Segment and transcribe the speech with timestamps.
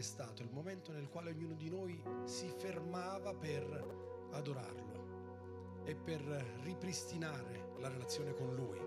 [0.00, 6.20] sarebbe stato il momento nel quale ognuno di noi si fermava per adorarlo e per
[6.62, 8.78] ripristinare la relazione con Lui.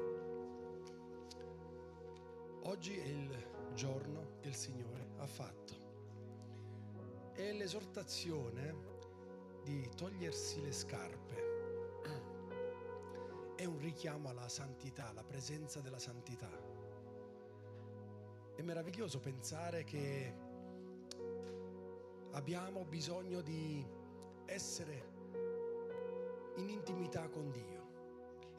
[2.65, 5.81] Oggi è il giorno che il Signore ha fatto.
[7.33, 8.91] È l'esortazione
[9.63, 11.41] di togliersi le scarpe.
[13.55, 16.49] È un richiamo alla santità, alla presenza della santità.
[18.55, 20.42] È meraviglioso pensare che
[22.33, 23.85] abbiamo bisogno di
[24.45, 25.11] essere
[26.57, 27.81] in intimità con Dio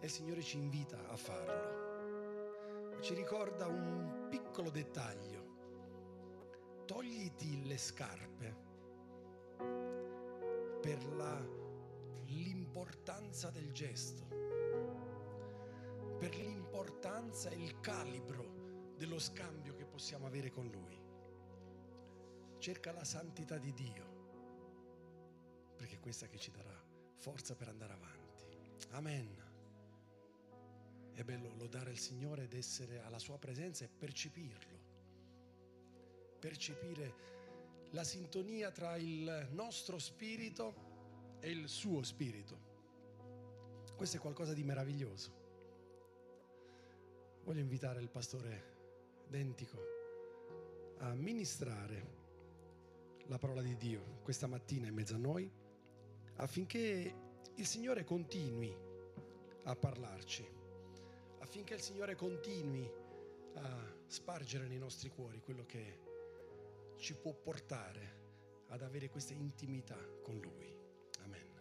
[0.01, 3.01] e il Signore ci invita a farlo.
[3.01, 5.42] Ci ricorda un piccolo dettaglio.
[6.87, 8.56] Togliti le scarpe
[10.80, 11.41] per la,
[12.27, 14.27] l'importanza del gesto,
[16.18, 21.04] per l'importanza e il calibro dello scambio che possiamo avere con Lui.
[22.65, 24.07] Cerca la santità di Dio,
[25.76, 26.74] perché è questa che ci darà
[27.18, 28.46] forza per andare avanti.
[28.93, 29.37] Amen.
[31.12, 34.79] È bello lodare il Signore ed essere alla sua presenza e percepirlo.
[36.38, 37.15] Percepire
[37.90, 42.59] la sintonia tra il nostro spirito e il suo spirito.
[43.95, 45.32] Questo è qualcosa di meraviglioso.
[47.43, 49.82] Voglio invitare il pastore Dentico
[51.01, 52.23] a ministrare
[53.27, 55.51] la parola di Dio questa mattina in mezzo a noi
[56.37, 57.15] affinché
[57.55, 58.77] il Signore continui
[59.65, 60.47] a parlarci,
[61.39, 62.91] affinché il Signore continui
[63.55, 66.00] a spargere nei nostri cuori quello che
[66.99, 68.22] ci può portare
[68.69, 70.77] ad avere questa intimità con Lui.
[71.22, 71.53] Amen.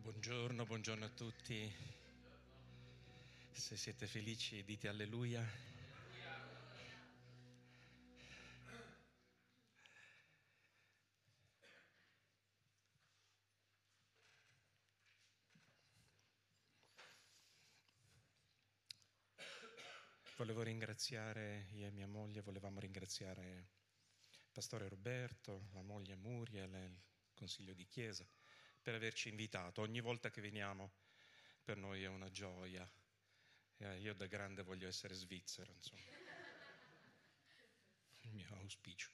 [0.00, 1.98] Buongiorno, buongiorno a tutti.
[3.60, 5.46] Se siete felici dite alleluia.
[20.36, 23.68] Volevo ringraziare io e mia moglie, volevamo ringraziare
[24.50, 26.98] Pastore Roberto, la moglie Muriel, il
[27.34, 28.26] Consiglio di Chiesa
[28.80, 29.82] per averci invitato.
[29.82, 30.92] Ogni volta che veniamo
[31.62, 32.90] per noi è una gioia.
[33.98, 36.02] Io da grande voglio essere svizzero, insomma.
[38.20, 39.10] Il mio auspicio.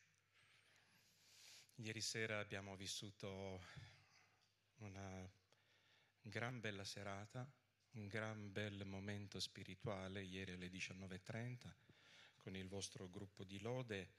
[1.76, 3.64] Ieri sera abbiamo vissuto
[4.78, 5.30] una
[6.22, 7.48] gran bella serata
[7.96, 11.72] un gran bel momento spirituale ieri alle 19.30
[12.36, 14.10] con il vostro gruppo di lode.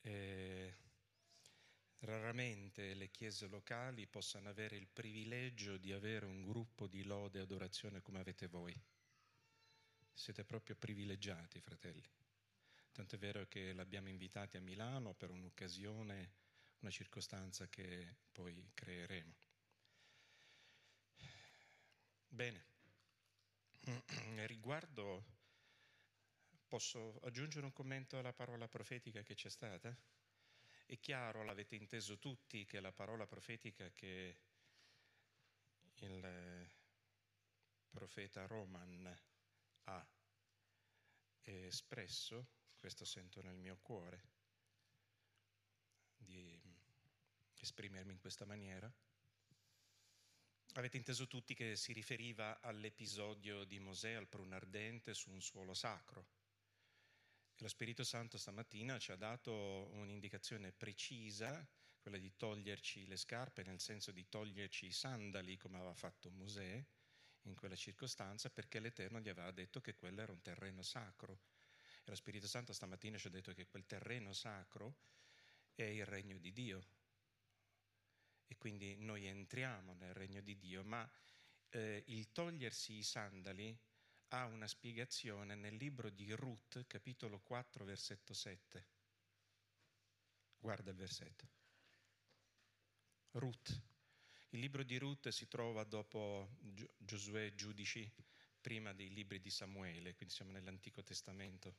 [0.00, 0.74] Eh,
[2.00, 7.42] raramente le chiese locali possano avere il privilegio di avere un gruppo di lode e
[7.42, 8.74] adorazione come avete voi.
[10.18, 12.10] Siete proprio privilegiati, fratelli.
[12.90, 16.32] Tanto è vero che l'abbiamo invitati a Milano per un'occasione,
[16.78, 19.34] una circostanza che poi creeremo.
[22.28, 22.64] Bene.
[24.46, 25.22] Riguardo,
[26.66, 29.94] posso aggiungere un commento alla parola profetica che c'è stata?
[30.86, 34.38] È chiaro, l'avete inteso tutti, che la parola profetica che
[35.96, 36.70] il
[37.90, 39.14] profeta Roman
[39.86, 40.06] ha
[41.42, 44.22] espresso, questo sento nel mio cuore,
[46.16, 46.60] di
[47.58, 48.92] esprimermi in questa maniera,
[50.76, 55.72] Avete inteso tutti che si riferiva all'episodio di Mosè al pruno ardente su un suolo
[55.72, 56.26] sacro.
[57.54, 61.66] E lo Spirito Santo stamattina ci ha dato un'indicazione precisa,
[61.98, 66.84] quella di toglierci le scarpe, nel senso di toglierci i sandali come aveva fatto Mosè
[67.48, 71.40] in quella circostanza, perché l'Eterno gli aveva detto che quello era un terreno sacro.
[72.04, 74.96] E lo Spirito Santo stamattina ci ha detto che quel terreno sacro
[75.74, 76.86] è il regno di Dio
[78.46, 81.08] e quindi noi entriamo nel regno di Dio, ma
[81.70, 83.76] eh, il togliersi i sandali
[84.28, 88.86] ha una spiegazione nel libro di Ruth, capitolo 4, versetto 7.
[90.58, 91.48] Guarda il versetto.
[93.32, 93.82] Ruth.
[94.50, 96.48] Il libro di Ruth si trova dopo
[96.98, 98.10] Giosuè e Giudici,
[98.60, 101.74] prima dei libri di Samuele, quindi siamo nell'Antico Testamento.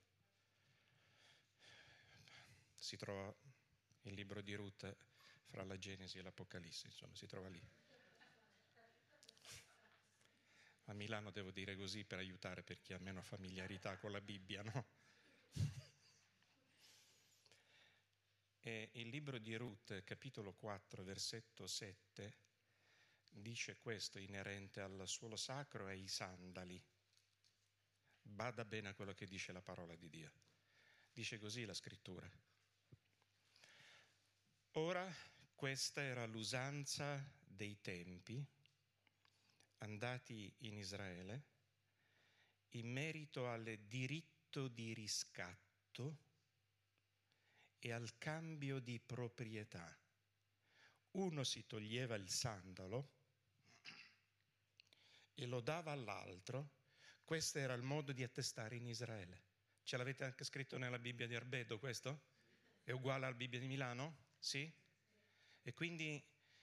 [2.76, 3.34] Si trova
[4.04, 4.96] il libro di Ruth
[5.46, 7.62] fra la Genesi e l'Apocalisse, insomma, si trova lì.
[10.86, 14.62] A Milano devo dire così per aiutare per chi ha meno familiarità con la Bibbia,
[14.62, 14.86] no?
[18.60, 22.46] E il libro di Ruth, capitolo 4, versetto 7,
[23.30, 26.82] dice questo inerente al suolo sacro e ai sandali.
[28.22, 30.32] Bada bene a quello che dice la parola di Dio.
[31.12, 32.30] Dice così la scrittura.
[34.74, 35.12] Ora
[35.56, 38.46] questa era l'usanza dei tempi
[39.80, 41.56] andati in Israele
[42.72, 46.18] in merito al diritto di riscatto
[47.80, 49.98] e al cambio di proprietà.
[51.12, 53.17] Uno si toglieva il sandalo
[55.40, 56.72] e lo dava all'altro.
[57.24, 59.44] Questo era il modo di attestare in Israele.
[59.84, 62.24] Ce l'avete anche scritto nella Bibbia di Arbedo questo?
[62.84, 64.26] È uguale alla Bibbia di Milano?
[64.40, 64.72] Sì?
[65.62, 66.22] E quindi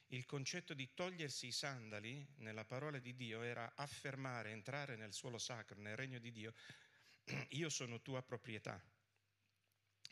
[0.08, 5.38] il concetto di togliersi i sandali nella parola di Dio era affermare, entrare nel suolo
[5.38, 6.52] sacro, nel regno di Dio,
[7.50, 8.82] io sono tua proprietà.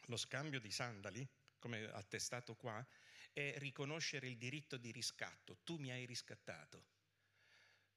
[0.06, 2.84] Lo scambio di sandali, come attestato qua,
[3.32, 5.58] è riconoscere il diritto di riscatto.
[5.64, 6.84] Tu mi hai riscattato.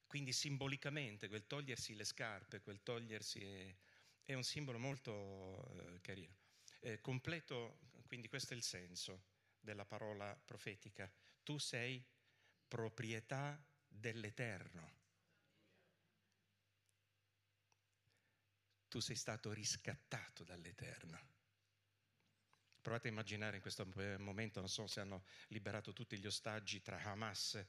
[0.06, 3.76] Quindi simbolicamente quel togliersi le scarpe, quel togliersi è,
[4.24, 6.34] è un simbolo molto eh, carino.
[6.80, 9.24] Eh, completo, quindi questo è il senso
[9.60, 11.10] della parola profetica.
[11.42, 12.04] Tu sei
[12.68, 14.94] proprietà dell'Eterno.
[18.88, 21.34] Tu sei stato riscattato dall'Eterno.
[22.80, 23.84] Provate a immaginare in questo
[24.18, 27.64] momento, non so se hanno liberato tutti gli ostaggi tra Hamas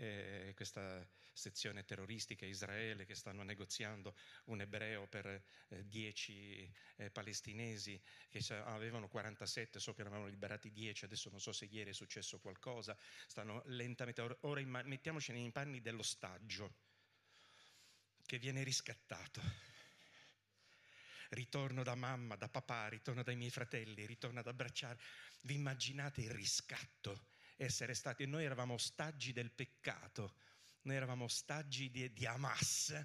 [0.00, 8.00] e questa sezione terroristica Israele che stanno negoziando un ebreo per eh, dieci eh, palestinesi
[8.30, 11.92] che avevano 47, so che ne avevano liberati 10, adesso non so se ieri è
[11.92, 16.74] successo qualcosa, stanno lentamente, ora mettiamoci nei panni dell'ostaggio
[18.24, 19.42] che viene riscattato
[21.30, 24.98] ritorno da mamma, da papà, ritorno dai miei fratelli, ritorno ad abbracciare.
[25.42, 27.28] Vi immaginate il riscatto?
[27.62, 30.32] Essere stati, noi eravamo ostaggi del peccato,
[30.84, 32.98] noi eravamo ostaggi di, di Hamas,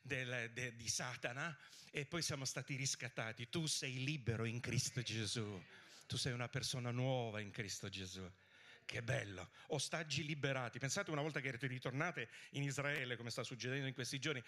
[0.00, 1.58] del, de, di Satana,
[1.90, 3.48] e poi siamo stati riscattati.
[3.48, 5.60] Tu sei libero in Cristo Gesù,
[6.06, 8.22] tu sei una persona nuova in Cristo Gesù.
[8.84, 10.78] Che bello, ostaggi liberati.
[10.78, 14.40] Pensate una volta che ritornate in Israele, come sta succedendo in questi giorni,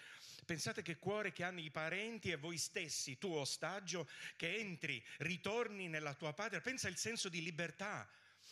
[0.45, 4.07] pensate che cuore che hanno i parenti e voi stessi, tu ostaggio,
[4.37, 6.61] che entri, ritorni nella tua patria.
[6.61, 8.09] Pensa al senso di libertà,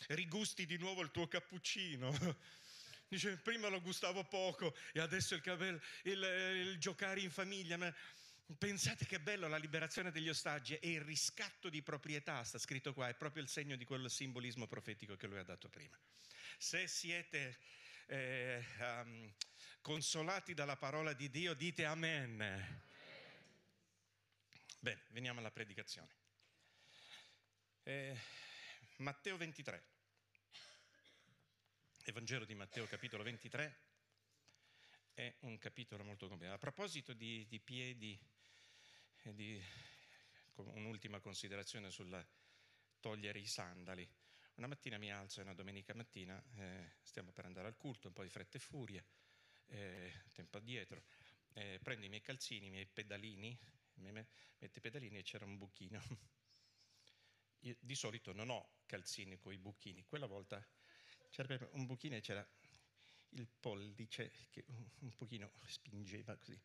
[0.09, 2.11] rigusti di nuovo il tuo cappuccino.
[3.07, 6.23] Dice, prima lo gustavo poco e adesso il, cabello, il,
[6.67, 7.77] il giocare in famiglia.
[8.57, 13.07] Pensate che bello la liberazione degli ostaggi e il riscatto di proprietà, sta scritto qua,
[13.07, 15.97] è proprio il segno di quel simbolismo profetico che lui ha dato prima.
[16.57, 17.57] Se siete
[18.07, 19.31] eh, um,
[19.81, 22.81] consolati dalla parola di Dio, dite amen.
[24.79, 26.09] Bene, veniamo alla predicazione.
[27.83, 28.17] Eh,
[28.97, 29.83] Matteo 23,
[32.05, 33.77] Evangelo di Matteo capitolo 23
[35.15, 36.55] è un capitolo molto complicato.
[36.55, 38.19] A proposito di, di piedi
[39.23, 39.59] di
[40.55, 42.23] un'ultima considerazione sul
[42.99, 44.07] togliere i sandali.
[44.55, 48.13] Una mattina mi alzo, è una domenica mattina, eh, stiamo per andare al culto, un
[48.13, 49.03] po' di fretta e furia,
[49.69, 51.03] eh, tempo addietro,
[51.53, 53.57] eh, prendo i miei calzini, i miei pedalini,
[53.95, 56.00] metto i pedalini e c'era un buchino.
[57.63, 60.65] Io di solito non ho calzini con i buchini, quella volta
[61.29, 62.46] c'era un buchino e c'era
[63.29, 66.60] il pollice che un pochino spingeva così.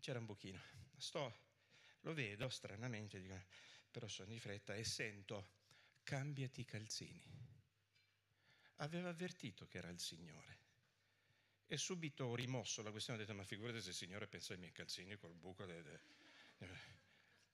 [0.00, 0.60] C'era un buchino.
[0.96, 1.48] Sto
[2.00, 3.38] lo vedo stranamente, dico,
[3.90, 5.48] però sono di fretta e sento,
[6.02, 7.22] cambiati i calzini.
[8.76, 10.58] Aveva avvertito che era il Signore.
[11.66, 14.58] E subito ho rimosso la questione, ho detto, ma figurate se il Signore pensa ai
[14.58, 15.66] miei calzini col buco.
[15.66, 16.00] De, de.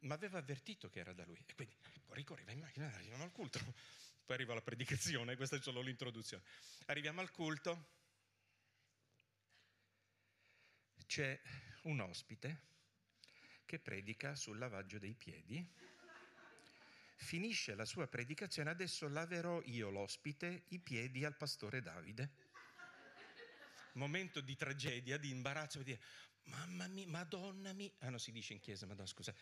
[0.01, 1.43] Ma aveva avvertito che era da Lui.
[1.45, 1.77] E quindi
[2.25, 3.59] vai in macchina, arriviamo al culto.
[4.25, 6.43] Poi arriva la predicazione, questa è solo l'introduzione.
[6.87, 7.95] Arriviamo al culto.
[11.07, 11.41] C'è
[11.83, 12.63] un ospite
[13.65, 15.65] che predica sul lavaggio dei piedi.
[17.19, 22.45] Finisce la sua predicazione, adesso laverò io l'ospite i piedi al pastore Davide.
[23.93, 26.01] Momento di tragedia, di imbarazzo, di dire,
[26.45, 29.35] mamma mia, madonna mia, ah no si dice in chiesa, madonna scusa,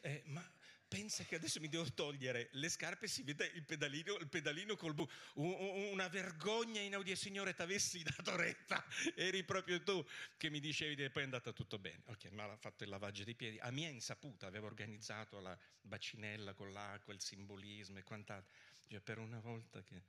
[0.00, 0.48] eh, ma
[0.88, 4.94] pensa che adesso mi devo togliere le scarpe si vede il pedalino, il pedalino col
[4.94, 5.06] bu.
[5.34, 10.04] Una vergogna inaudita, Signore, ti avessi dato retta, eri proprio tu
[10.36, 12.02] che mi dicevi e poi è andata tutto bene.
[12.06, 13.58] Ok, ma ha fatto il lavaggio dei piedi.
[13.58, 18.50] A mia insaputa avevo organizzato la bacinella con l'acqua, il simbolismo e quant'altro.
[18.88, 20.02] Cioè, per una volta che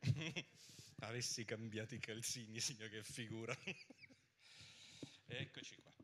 [1.00, 3.56] avessi cambiato i calzini, signore, che figura.
[5.30, 5.97] Eccoci qua.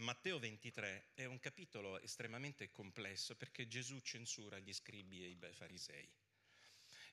[0.00, 6.10] Matteo 23 è un capitolo estremamente complesso perché Gesù censura gli scribi e i farisei.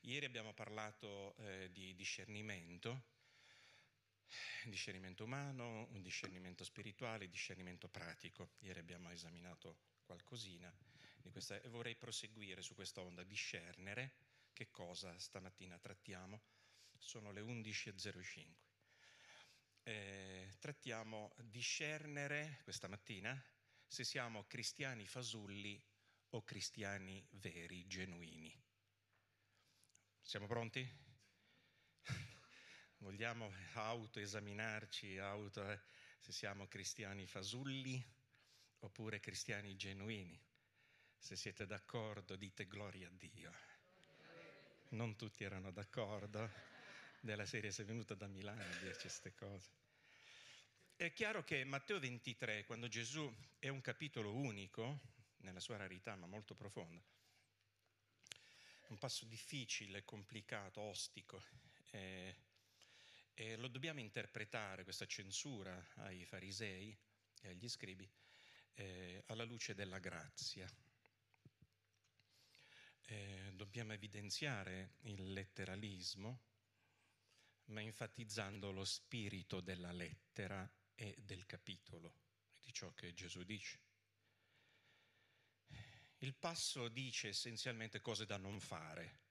[0.02, 3.04] Ieri abbiamo parlato eh, di discernimento,
[4.64, 8.52] discernimento umano, un discernimento spirituale, discernimento pratico.
[8.60, 10.74] Ieri abbiamo esaminato qualcosina
[11.18, 14.14] di questa e vorrei proseguire su questa onda, discernere.
[14.54, 16.42] Che cosa stamattina trattiamo?
[16.98, 18.67] Sono le 11.05.
[19.88, 23.42] Eh, trattiamo discernere questa mattina
[23.88, 25.82] se siamo cristiani fasulli
[26.32, 28.54] o cristiani veri, genuini.
[30.22, 30.86] Siamo pronti?
[32.98, 35.80] Vogliamo autoesaminarci, auto, eh,
[36.20, 38.06] se siamo cristiani fasulli
[38.80, 40.38] oppure cristiani genuini.
[41.18, 43.54] Se siete d'accordo dite gloria a Dio.
[44.90, 46.76] Non tutti erano d'accordo,
[47.22, 49.70] della serie sei venuta da Milano a dirci queste cose.
[50.96, 55.00] È chiaro che Matteo 23, quando Gesù è un capitolo unico,
[55.38, 57.04] nella sua rarità ma molto profonda,
[58.88, 61.44] un passo difficile, complicato, ostico.
[61.92, 62.36] Eh,
[63.34, 66.98] e lo dobbiamo interpretare, questa censura ai farisei
[67.42, 68.10] e agli scribi,
[68.74, 70.68] eh, alla luce della grazia.
[73.10, 76.40] Eh, dobbiamo evidenziare il letteralismo,
[77.68, 82.14] ma enfatizzando lo spirito della lettera e del capitolo,
[82.62, 83.80] di ciò che Gesù dice.
[86.20, 89.26] Il passo dice essenzialmente cose da non fare.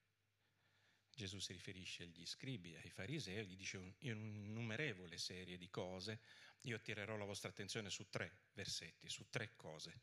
[1.15, 6.21] Gesù si riferisce agli scribi, ai farisei, gli dice un'innumerevole serie di cose.
[6.63, 10.01] Io attirerò la vostra attenzione su tre versetti, su tre cose,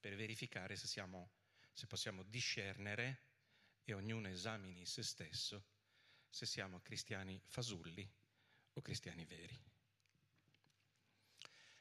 [0.00, 1.30] per verificare se, siamo,
[1.72, 3.22] se possiamo discernere
[3.84, 5.75] e ognuno esamini se stesso
[6.36, 8.06] se siamo cristiani fasulli
[8.74, 9.58] o cristiani veri.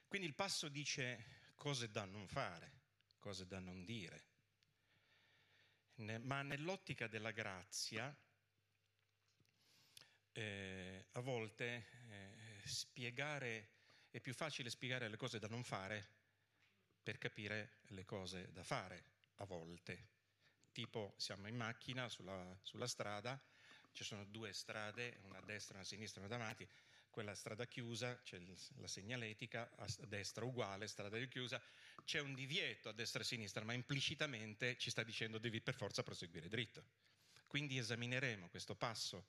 [0.07, 2.71] Quindi il passo dice cose da non fare,
[3.19, 4.23] cose da non dire,
[6.21, 8.15] ma nell'ottica della grazia
[10.31, 13.71] eh, a volte eh, spiegare,
[14.09, 16.13] è più facile spiegare le cose da non fare
[17.03, 19.03] per capire le cose da fare,
[19.35, 20.13] a volte.
[20.71, 23.37] Tipo siamo in macchina sulla, sulla strada,
[23.95, 26.67] ci sono due strade, una a destra, una a sinistra, una davanti,
[27.09, 28.37] quella strada chiusa, c'è
[28.75, 31.61] la segnaletica, a destra uguale, strada chiusa,
[32.03, 35.75] c'è un divieto a destra e a sinistra, ma implicitamente ci sta dicendo devi per
[35.75, 36.83] forza proseguire dritto.
[37.47, 39.27] Quindi esamineremo questo passo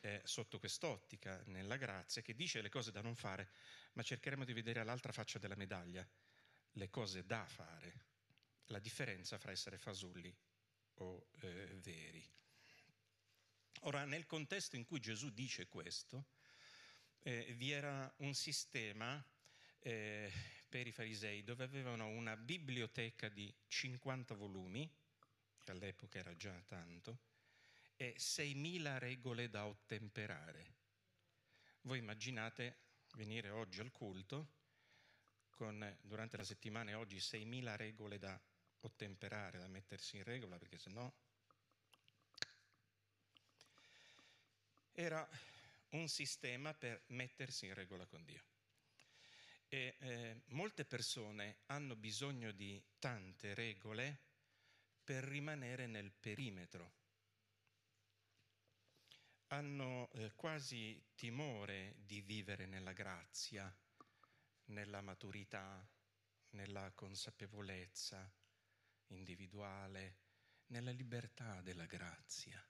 [0.00, 3.50] eh, sotto quest'ottica, nella grazia, che dice le cose da non fare,
[3.92, 6.04] ma cercheremo di vedere l'altra faccia della medaglia,
[6.72, 8.04] le cose da fare,
[8.66, 10.36] la differenza fra essere fasulli
[10.94, 12.28] o eh, veri.
[13.86, 16.24] Ora, nel contesto in cui Gesù dice questo,
[17.22, 19.24] eh, vi era un sistema
[19.78, 20.32] eh,
[20.68, 24.92] per i farisei dove avevano una biblioteca di 50 volumi,
[25.62, 27.20] che all'epoca era già tanto,
[27.94, 30.74] e 6.000 regole da ottemperare.
[31.82, 32.78] Voi immaginate
[33.14, 34.54] venire oggi al culto
[35.50, 38.36] con durante la settimana e oggi 6.000 regole da
[38.80, 41.14] ottemperare, da mettersi in regola, perché se no
[44.96, 45.28] era
[45.90, 48.42] un sistema per mettersi in regola con Dio.
[49.68, 54.18] E eh, molte persone hanno bisogno di tante regole
[55.04, 57.04] per rimanere nel perimetro
[59.48, 63.72] hanno eh, quasi timore di vivere nella grazia,
[64.66, 65.88] nella maturità,
[66.50, 68.28] nella consapevolezza
[69.08, 70.16] individuale,
[70.68, 72.60] nella libertà della grazia,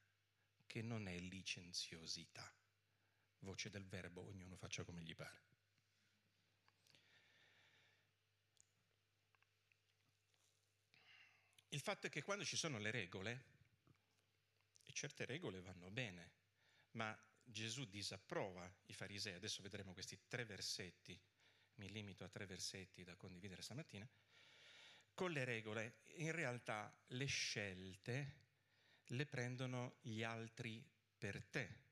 [0.76, 2.54] che non è licenziosità.
[3.38, 5.40] Voce del verbo, ognuno faccia come gli pare.
[11.68, 13.44] Il fatto è che quando ci sono le regole,
[14.84, 16.32] e certe regole vanno bene,
[16.90, 21.18] ma Gesù disapprova i farisei, adesso vedremo questi tre versetti,
[21.76, 24.06] mi limito a tre versetti da condividere stamattina,
[25.14, 28.44] con le regole in realtà le scelte
[29.10, 30.84] le prendono gli altri
[31.18, 31.84] per te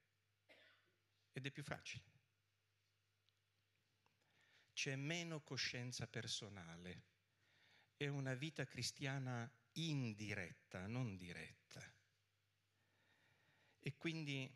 [1.33, 2.13] ed è più facile.
[4.73, 7.03] C'è meno coscienza personale,
[7.97, 11.93] è una vita cristiana indiretta, non diretta.
[13.79, 14.53] E quindi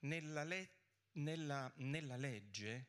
[0.00, 0.70] nella, le-
[1.12, 2.86] nella, nella legge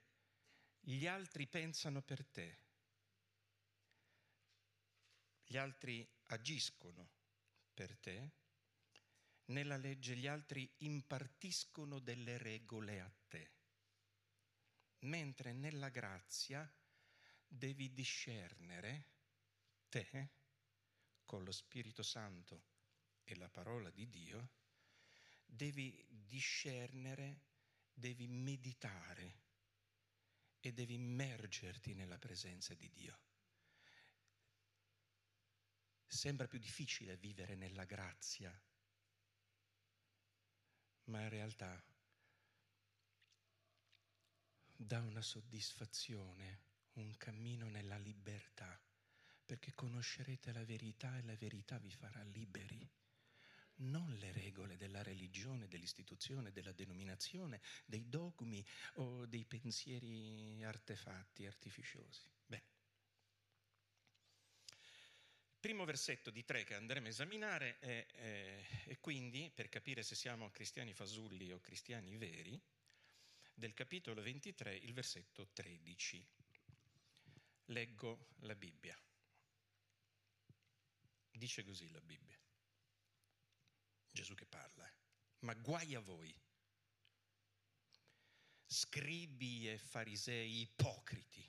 [0.80, 2.58] gli altri pensano per te,
[5.46, 7.18] gli altri agiscono
[7.80, 8.32] per te,
[9.46, 13.52] nella legge gli altri impartiscono delle regole a te,
[15.04, 16.70] mentre nella grazia
[17.48, 19.12] devi discernere
[19.88, 20.32] te
[21.24, 22.66] con lo Spirito Santo
[23.24, 24.50] e la parola di Dio,
[25.46, 27.44] devi discernere,
[27.94, 29.44] devi meditare
[30.60, 33.29] e devi immergerti nella presenza di Dio.
[36.12, 38.52] Sembra più difficile vivere nella grazia,
[41.06, 41.82] ma in realtà
[44.76, 46.62] dà una soddisfazione,
[46.94, 48.78] un cammino nella libertà,
[49.46, 52.90] perché conoscerete la verità e la verità vi farà liberi
[53.80, 62.30] non le regole della religione, dell'istituzione, della denominazione, dei dogmi o dei pensieri artefatti, artificiosi.
[62.46, 62.64] Bene.
[64.66, 70.04] Il primo versetto di tre che andremo a esaminare è, è, è quindi, per capire
[70.04, 72.60] se siamo cristiani fasulli o cristiani veri,
[73.54, 76.26] del capitolo 23, il versetto 13.
[77.66, 78.98] Leggo la Bibbia.
[81.30, 82.40] Dice così la Bibbia.
[84.12, 84.94] Gesù che parla, eh.
[85.40, 86.36] ma guai a voi,
[88.66, 91.48] scribi e farisei ipocriti.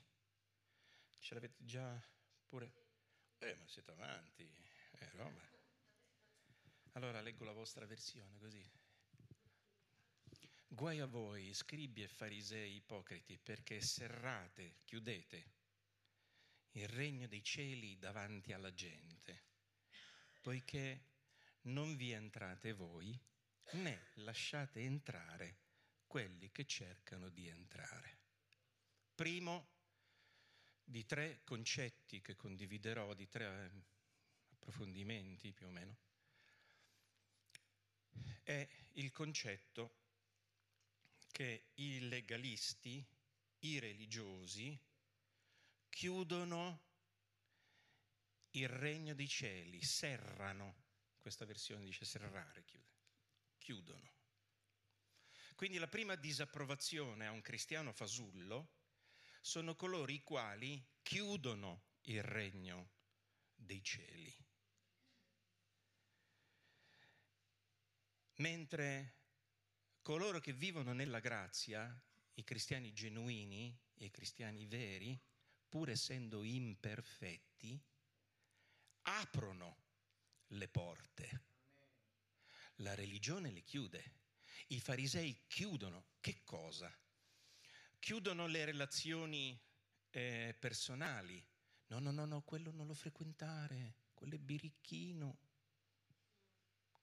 [1.19, 1.99] Ce l'avete già
[2.47, 2.90] pure?
[3.43, 5.41] Eh, ma siete avanti, eh, roba.
[6.91, 8.63] Allora leggo la vostra versione così.
[10.67, 15.53] Guai a voi, scribi e farisei ipocriti, perché serrate, chiudete
[16.73, 19.45] il regno dei cieli davanti alla gente,
[20.39, 21.07] poiché
[21.61, 23.19] non vi entrate voi,
[23.71, 25.57] né lasciate entrare
[26.05, 28.19] quelli che cercano di entrare.
[29.15, 29.80] Primo
[30.83, 33.83] di tre concetti che condividerò, di tre eh,
[34.51, 35.97] approfondimenti più o meno,
[38.43, 39.99] è il concetto
[41.31, 43.05] che i legalisti,
[43.59, 44.77] i religiosi,
[45.89, 46.89] chiudono
[48.51, 50.89] il regno dei cieli, serrano
[51.21, 52.65] questa versione dice serrare,
[53.57, 54.11] chiudono.
[55.55, 58.79] Quindi la prima disapprovazione a un cristiano fasullo
[59.41, 62.91] sono coloro i quali chiudono il regno
[63.53, 64.33] dei cieli.
[68.35, 69.17] Mentre
[70.01, 71.93] coloro che vivono nella grazia,
[72.35, 75.19] i cristiani genuini i cristiani veri,
[75.69, 77.79] pur essendo imperfetti,
[79.03, 79.83] aprono
[80.47, 81.43] le porte.
[82.77, 84.19] La religione le chiude.
[84.67, 86.91] I farisei chiudono che cosa?
[88.01, 89.55] Chiudono le relazioni
[90.09, 91.39] eh, personali.
[91.89, 95.37] No, no, no, no, quello non lo frequentare, quello è birichino.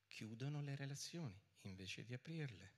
[0.09, 2.73] Chiudono le relazioni invece di aprirle.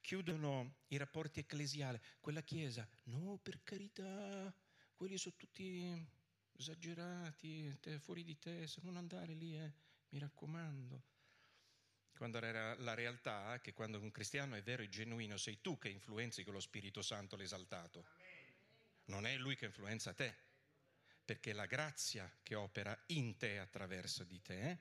[0.00, 2.00] Chiudono i rapporti ecclesiali.
[2.20, 4.54] Quella chiesa, no, per carità,
[4.94, 6.08] quelli sono tutti
[6.52, 9.74] esagerati, fuori di te, se non andare lì, eh,
[10.10, 11.02] mi raccomando.
[12.16, 15.90] Quando era la realtà che quando un cristiano è vero e genuino sei tu che
[15.90, 18.06] influenzi con lo Spirito Santo l'esaltato.
[19.06, 20.34] Non è lui che influenza te,
[21.24, 24.78] perché è la grazia che opera in te attraverso di te.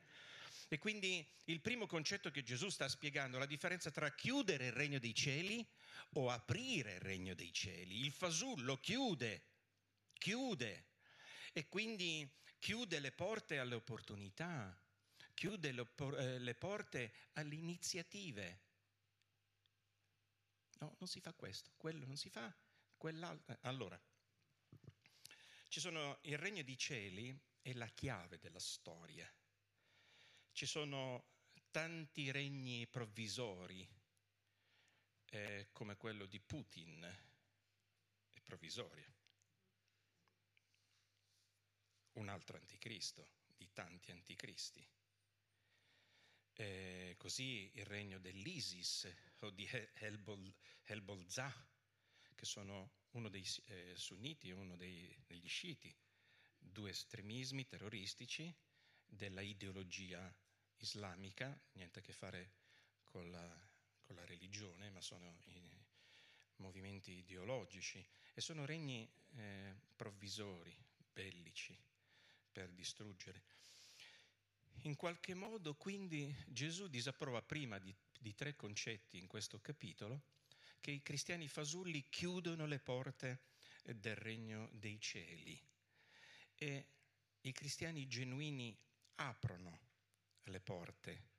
[0.69, 4.71] E quindi il primo concetto che Gesù sta spiegando è la differenza tra chiudere il
[4.71, 5.67] regno dei cieli
[6.13, 7.99] o aprire il regno dei cieli.
[7.99, 9.43] Il fasullo chiude,
[10.13, 10.85] chiude
[11.51, 12.27] e quindi
[12.59, 14.75] chiude le porte alle opportunità,
[15.35, 18.63] chiude eh, le porte alle iniziative.
[20.79, 22.51] No, non si fa questo, quello non si fa,
[22.97, 23.55] quell'altro.
[23.61, 24.01] Allora,
[25.69, 29.31] ci sono il regno dei cieli è la chiave della storia.
[30.51, 31.33] Ci sono
[31.69, 33.87] tanti regni provvisori,
[35.29, 37.03] eh, come quello di Putin,
[38.31, 39.13] è provvisorio
[42.15, 44.85] un altro anticristo, di tanti anticristi.
[46.57, 49.67] E così il regno dell'ISIS o di
[50.85, 51.67] Helbolzah,
[52.33, 55.93] che sono uno dei eh, sunniti e uno dei, degli sciiti,
[56.57, 58.53] due estremismi terroristici
[59.05, 60.33] della ideologia
[60.77, 62.53] islamica, niente a che fare
[63.03, 63.69] con la,
[64.01, 65.37] con la religione, ma sono
[66.57, 70.75] movimenti ideologici e sono regni eh, provvisori,
[71.11, 71.77] bellici
[72.51, 73.54] per distruggere.
[74.81, 80.23] In qualche modo quindi Gesù disapprova prima di, di tre concetti in questo capitolo
[80.79, 83.41] che i cristiani fasulli chiudono le porte
[83.83, 85.59] del regno dei cieli
[86.55, 86.87] e
[87.41, 88.77] i cristiani genuini
[89.15, 89.79] aprono
[90.43, 91.29] le porte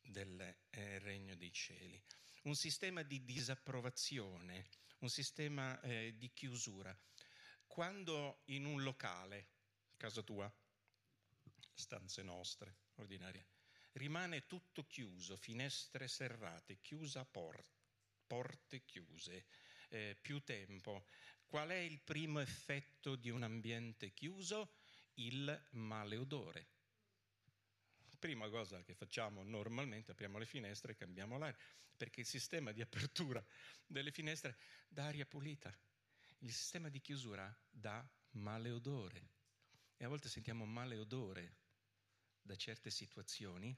[0.00, 2.00] del eh, regno dei cieli.
[2.42, 4.68] Un sistema di disapprovazione,
[5.00, 6.96] un sistema eh, di chiusura.
[7.66, 9.48] Quando in un locale
[9.96, 10.52] casa tua,
[11.78, 13.46] stanze nostre, ordinarie.
[13.92, 17.80] rimane tutto chiuso, finestre serrate, chiusa porta,
[18.26, 19.46] porte chiuse,
[19.88, 21.06] eh, più tempo.
[21.46, 24.74] Qual è il primo effetto di un ambiente chiuso?
[25.14, 26.66] Il maleodore.
[28.18, 31.58] Prima cosa che facciamo normalmente, apriamo le finestre e cambiamo l'aria,
[31.96, 33.44] perché il sistema di apertura
[33.86, 35.76] delle finestre dà aria pulita,
[36.38, 39.30] il sistema di chiusura dà maleodore.
[39.96, 41.66] E a volte sentiamo maleodore
[42.48, 43.76] da certe situazioni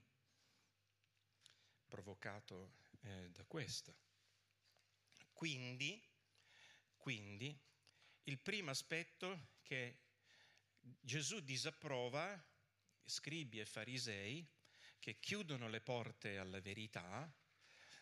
[1.88, 3.96] provocato eh, da questo.
[5.32, 6.00] Quindi,
[6.96, 7.58] quindi,
[8.24, 10.02] il primo aspetto che
[10.78, 12.40] Gesù disapprova,
[13.04, 14.48] scribi e farisei,
[15.00, 17.28] che chiudono le porte alla verità,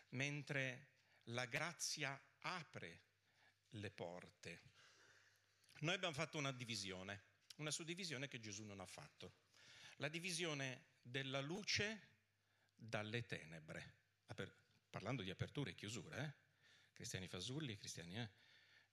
[0.09, 0.89] mentre
[1.29, 3.01] la grazia apre
[3.69, 4.61] le porte.
[5.79, 7.23] Noi abbiamo fatto una divisione,
[7.55, 9.47] una suddivisione che Gesù non ha fatto.
[10.01, 12.07] La divisione della luce
[12.73, 13.97] dalle tenebre.
[14.89, 16.33] Parlando di apertura e chiusura, eh?
[16.93, 18.17] cristiani fasulli, cristiani...
[18.17, 18.29] Eh?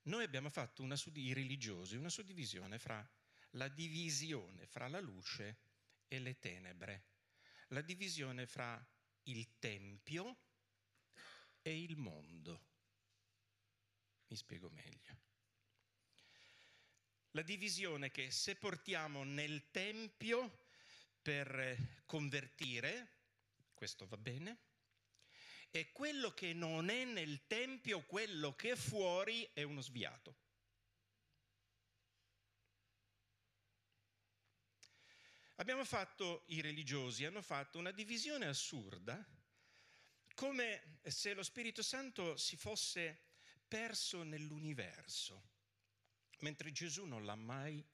[0.02, 3.08] Noi abbiamo fatto una i religiosi una suddivisione fra
[3.50, 5.58] la divisione fra la luce
[6.08, 7.04] e le tenebre,
[7.68, 8.84] la divisione fra
[9.24, 10.36] il Tempio
[11.62, 12.64] e il mondo.
[14.26, 15.18] Mi spiego meglio.
[17.30, 20.65] La divisione che se portiamo nel Tempio
[21.26, 23.08] per convertire,
[23.74, 24.58] questo va bene,
[25.72, 30.36] e quello che non è nel Tempio, quello che è fuori, è uno sviato.
[35.56, 39.26] Abbiamo fatto, i religiosi hanno fatto una divisione assurda,
[40.32, 43.30] come se lo Spirito Santo si fosse
[43.66, 45.42] perso nell'universo,
[46.42, 47.84] mentre Gesù non l'ha mai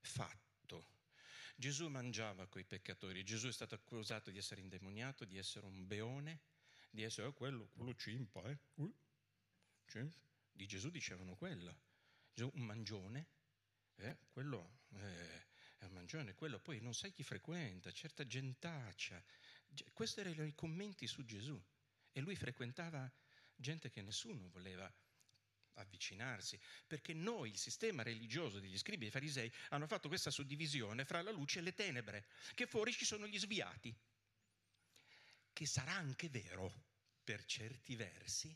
[0.00, 0.43] fatto.
[1.56, 6.40] Gesù mangiava coi peccatori, Gesù è stato accusato di essere indemoniato, di essere un beone,
[6.90, 8.58] di essere oh, quello, quello cimpa, eh?
[8.74, 8.94] Uh,
[9.86, 10.18] cimpa.
[10.52, 11.76] Di Gesù dicevano quello,
[12.32, 13.26] Gesù un mangione,
[13.96, 14.16] eh?
[14.30, 15.46] quello eh,
[15.78, 19.22] è un mangione, quello poi non sai chi frequenta, certa gentaccia.
[19.92, 21.60] Questi erano i commenti su Gesù
[22.12, 23.10] e lui frequentava
[23.56, 24.92] gente che nessuno voleva
[25.74, 31.22] avvicinarsi, perché noi, il sistema religioso degli scribi e farisei, hanno fatto questa suddivisione fra
[31.22, 33.94] la luce e le tenebre, che fuori ci sono gli sviati,
[35.52, 38.54] che sarà anche vero per certi versi,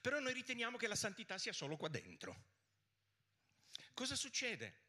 [0.00, 2.58] però noi riteniamo che la santità sia solo qua dentro.
[3.94, 4.88] Cosa succede?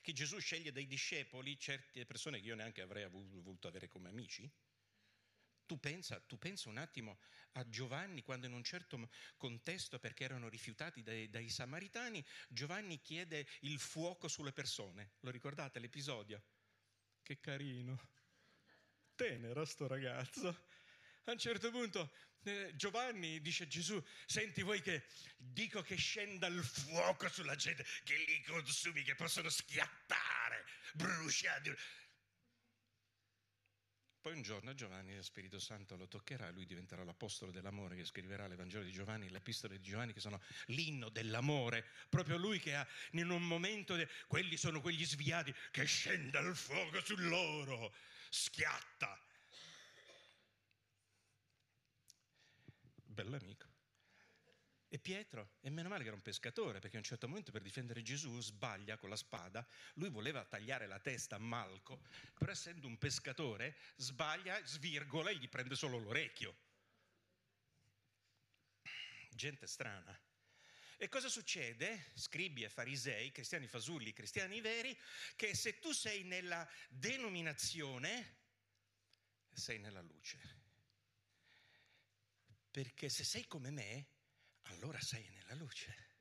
[0.00, 4.50] Che Gesù sceglie dai discepoli certe persone che io neanche avrei voluto avere come amici,
[5.66, 7.18] tu pensa, tu pensa, un attimo
[7.52, 13.46] a Giovanni quando in un certo contesto, perché erano rifiutati dai, dai, Samaritani, Giovanni chiede
[13.60, 15.12] il fuoco sulle persone.
[15.20, 16.42] Lo ricordate l'episodio?
[17.22, 18.10] Che carino,
[19.14, 20.48] tenero sto ragazzo.
[21.26, 22.12] A un certo punto
[22.44, 27.86] eh, Giovanni dice a Gesù, senti voi che dico che scenda il fuoco sulla gente,
[28.04, 31.76] che li consumi, che possono schiattare, bruciare
[34.24, 38.46] poi un giorno Giovanni lo Spirito Santo lo toccherà, lui diventerà l'apostolo dell'amore che scriverà
[38.46, 42.88] l'Evangelo di Giovanni, le epistole di Giovanni che sono l'inno dell'amore, proprio lui che ha
[43.10, 47.92] in un momento, de, quelli sono quegli sviati, che scenda il fuoco su loro,
[48.30, 49.22] schiatta.
[53.04, 53.73] Bell'amico.
[54.94, 57.62] E Pietro, e meno male che era un pescatore, perché a un certo momento per
[57.62, 62.00] difendere Gesù sbaglia con la spada, lui voleva tagliare la testa a Malco,
[62.32, 66.56] però essendo un pescatore sbaglia, svirgola e gli prende solo l'orecchio.
[69.30, 70.16] Gente strana.
[70.96, 72.12] E cosa succede?
[72.14, 74.96] Scribi e farisei, cristiani fasulli, cristiani veri,
[75.34, 78.36] che se tu sei nella denominazione,
[79.50, 80.38] sei nella luce.
[82.70, 84.12] Perché se sei come me,
[84.64, 86.12] allora sei nella luce.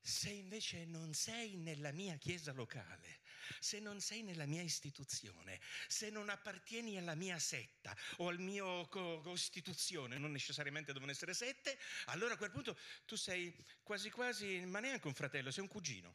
[0.00, 3.20] Se invece non sei nella mia chiesa locale,
[3.58, 8.86] se non sei nella mia istituzione, se non appartieni alla mia setta o al mio
[8.86, 14.78] costituzione, non necessariamente devono essere sette, allora a quel punto tu sei quasi quasi, ma
[14.80, 16.14] neanche un fratello, sei un cugino,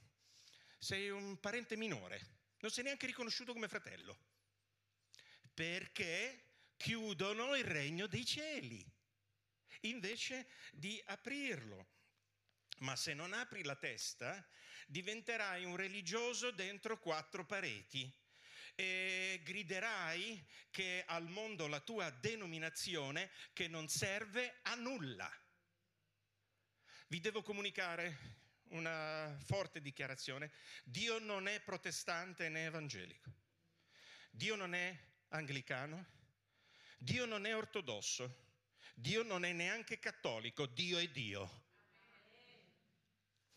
[0.78, 4.18] sei un parente minore, non sei neanche riconosciuto come fratello,
[5.54, 6.46] perché
[6.78, 8.91] chiudono il regno dei cieli
[9.82, 11.88] invece di aprirlo.
[12.80, 14.46] Ma se non apri la testa,
[14.88, 18.12] diventerai un religioso dentro quattro pareti
[18.76, 25.32] e griderai che al mondo la tua denominazione che non serve a nulla.
[27.08, 28.40] Vi devo comunicare
[28.70, 30.52] una forte dichiarazione.
[30.84, 33.32] Dio non è protestante né evangelico.
[34.30, 34.98] Dio non è
[35.30, 36.06] anglicano,
[36.98, 38.51] Dio non è ortodosso,
[39.02, 41.60] Dio non è neanche cattolico, Dio è Dio.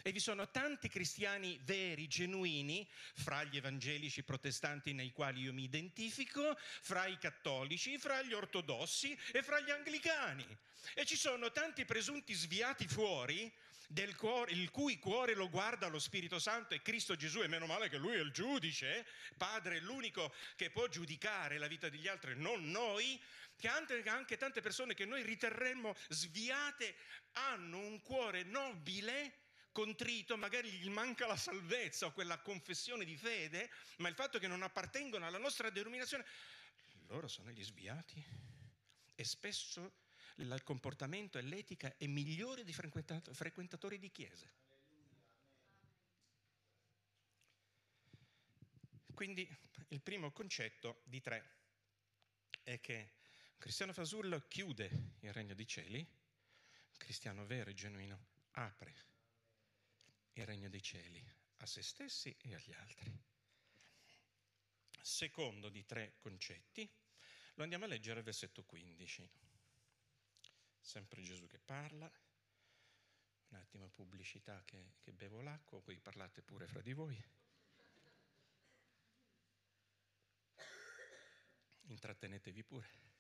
[0.03, 5.65] E vi sono tanti cristiani veri, genuini, fra gli evangelici protestanti nei quali io mi
[5.65, 10.47] identifico, fra i cattolici, fra gli ortodossi e fra gli anglicani.
[10.95, 13.53] E ci sono tanti presunti sviati fuori,
[14.17, 17.89] cuore, il cui cuore lo guarda lo Spirito Santo e Cristo Gesù, e meno male
[17.89, 22.35] che Lui è il giudice, Padre è l'unico che può giudicare la vita degli altri,
[22.37, 23.21] non noi,
[23.57, 26.97] che anche tante persone che noi riterremmo sviate
[27.33, 33.71] hanno un cuore nobile contrito, magari gli manca la salvezza o quella confessione di fede,
[33.99, 36.25] ma il fatto che non appartengono alla nostra denominazione,
[37.09, 38.25] loro sono gli sviati.
[39.17, 40.03] E spesso
[40.37, 44.53] il comportamento e l'etica è migliore di frequentatori di chiese.
[49.15, 49.49] Quindi
[49.89, 51.53] il primo concetto di tre
[52.63, 53.13] è che
[53.59, 56.07] cristiano fasullo chiude il regno dei cieli,
[56.97, 58.95] cristiano vero e genuino apre
[60.33, 61.25] il regno dei cieli
[61.59, 63.13] a se stessi e agli altri.
[65.01, 66.91] Secondo di tre concetti,
[67.55, 69.31] lo andiamo a leggere al versetto 15.
[70.81, 72.11] Sempre Gesù che parla,
[73.49, 77.23] un attimo pubblicità che, che bevo l'acqua, poi parlate pure fra di voi.
[81.87, 83.14] Intrattenetevi pure.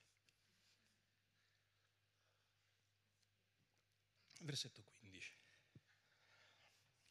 [4.44, 5.36] Versetto 15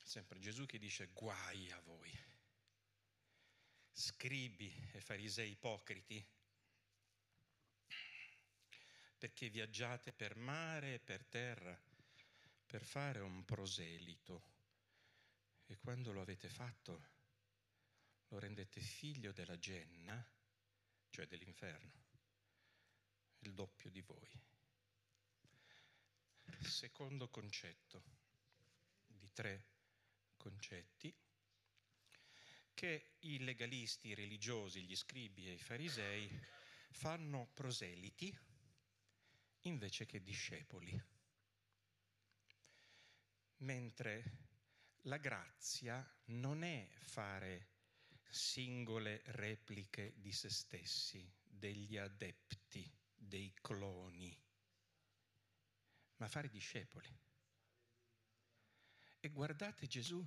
[0.04, 2.16] sempre Gesù che dice guai a voi,
[3.92, 6.24] scribi e farisei ipocriti,
[9.18, 11.82] perché viaggiate per mare e per terra
[12.68, 14.52] per fare un proselito
[15.66, 17.12] e quando lo avete fatto
[18.28, 20.24] lo rendete figlio della genna,
[21.10, 22.04] cioè dell'inferno,
[23.40, 24.52] il doppio di voi.
[26.60, 28.04] Secondo concetto
[29.08, 29.66] di tre
[30.38, 31.14] concetti
[32.74, 36.30] che i legalisti i religiosi, gli scribi e i farisei
[36.92, 38.36] fanno proseliti
[39.62, 41.02] invece che discepoli.
[43.58, 44.24] Mentre
[45.04, 47.70] la grazia non è fare
[48.30, 54.36] singole repliche di se stessi, degli adepti, dei cloni,
[56.24, 57.14] ma fare discepoli.
[59.20, 60.26] E guardate Gesù,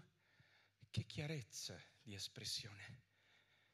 [0.91, 3.05] che chiarezza di espressione.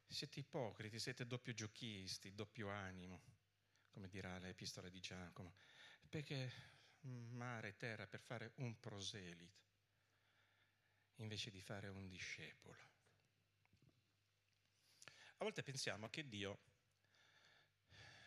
[0.07, 3.23] Siete ipocriti, siete doppio giochisti, doppio animo,
[3.89, 5.55] come dirà l'epistola di Giacomo,
[6.07, 6.49] perché
[7.01, 9.61] mare e terra per fare un proselito
[11.15, 12.79] invece di fare un discepolo.
[15.37, 16.59] A volte pensiamo che Dio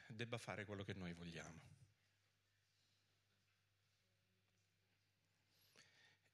[0.07, 1.76] debba fare quello che noi vogliamo.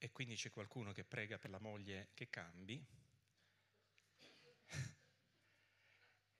[0.03, 2.85] E quindi c'è qualcuno che prega per la moglie che cambi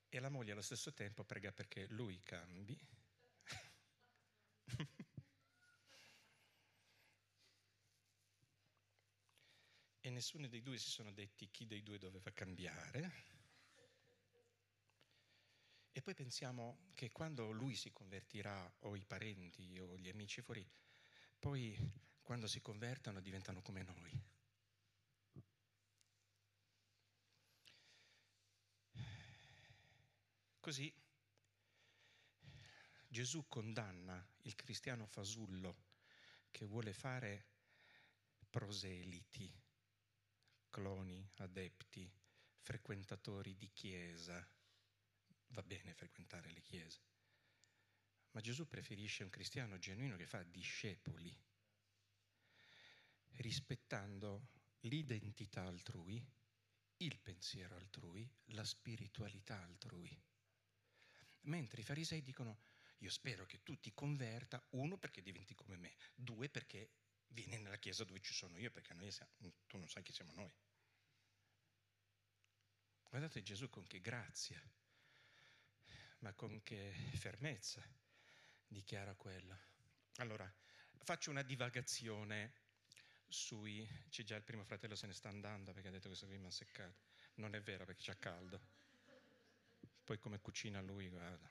[0.09, 2.77] e la moglie allo stesso tempo prega perché lui cambi.
[10.01, 13.13] e nessuno dei due si sono detti chi dei due doveva cambiare.
[15.93, 20.69] E poi pensiamo che quando lui si convertirà, o i parenti o gli amici fuori,
[21.39, 24.21] poi quando si convertono diventano come noi.
[30.61, 30.95] Così
[33.09, 35.91] Gesù condanna il cristiano fasullo
[36.51, 37.47] che vuole fare
[38.49, 39.53] proseliti,
[40.71, 42.11] cloni, adepti,
[42.61, 44.47] frequentatori di chiesa.
[45.49, 47.01] Va bene frequentare le chiese,
[48.31, 51.37] ma Gesù preferisce un cristiano genuino che fa discepoli
[53.37, 54.49] rispettando
[54.81, 56.25] l'identità altrui,
[56.99, 60.17] il pensiero altrui, la spiritualità altrui.
[61.43, 62.61] Mentre i farisei dicono,
[62.99, 66.91] io spero che tu ti converta, uno perché diventi come me, due perché
[67.29, 69.33] vieni nella chiesa dove ci sono io, perché siamo,
[69.67, 70.53] tu non sai chi siamo noi.
[73.09, 74.63] Guardate Gesù con che grazia,
[76.21, 77.83] ma con che fermezza
[78.67, 79.59] dichiara quello.
[80.17, 80.51] Allora,
[80.99, 82.53] faccio una divagazione
[83.33, 83.89] sui...
[84.09, 86.49] C'è già il primo fratello se ne sta andando perché ha detto che questo clima
[86.49, 87.01] è seccato.
[87.35, 88.61] Non è vero perché c'è caldo.
[90.05, 91.51] Poi come cucina lui, guarda.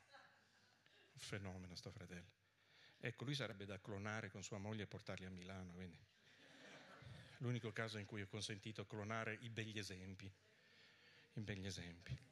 [1.13, 2.39] Un fenomeno sto fratello.
[2.99, 5.99] Ecco, lui sarebbe da clonare con sua moglie e portarli a Milano, quindi.
[7.37, 10.31] L'unico caso in cui ho consentito clonare i begli esempi.
[11.33, 12.29] I begli esempi.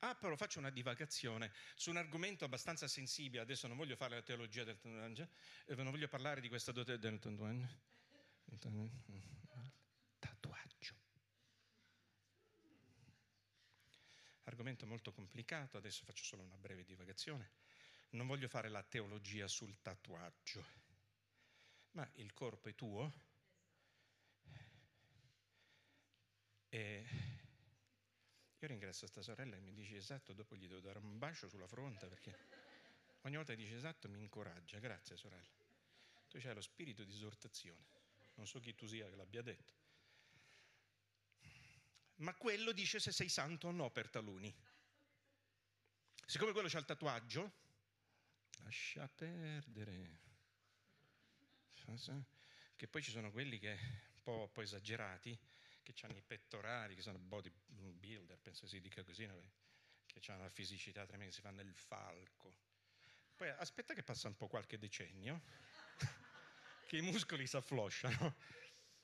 [0.00, 4.22] Ah, però faccio una divagazione su un argomento abbastanza sensibile, adesso non voglio fare la
[4.22, 5.30] teologia del tatuaggio,
[5.64, 7.92] eh, non voglio parlare di questa dote del tatuaggio.
[10.18, 10.94] Tatuaggio.
[14.44, 17.50] Argomento molto complicato, adesso faccio solo una breve divagazione.
[18.10, 20.64] Non voglio fare la teologia sul tatuaggio,
[21.92, 23.12] ma il corpo è tuo
[26.68, 27.06] e
[28.58, 31.66] io ringrazio questa sorella che mi dice esatto, dopo gli devo dare un bacio sulla
[31.66, 32.36] fronte perché
[33.22, 34.78] ogni volta che dice esatto mi incoraggia.
[34.78, 35.62] Grazie sorella.
[36.28, 38.03] Tu c'hai lo spirito di esortazione.
[38.34, 39.72] Non so chi tu sia che l'abbia detto.
[42.16, 44.54] Ma quello dice se sei santo o no per taluni.
[46.26, 47.52] Siccome quello c'ha il tatuaggio,
[48.62, 50.22] lascia perdere.
[52.76, 55.38] Che poi ci sono quelli che un po', un po esagerati
[55.82, 59.26] che hanno i pettorali, che sono bodybuilder, penso si dica così,
[60.06, 62.56] che hanno una fisicità tremenda, si fanno il falco.
[63.36, 65.42] Poi aspetta che passa un po' qualche decennio,
[66.86, 68.36] che i muscoli si afflosciano,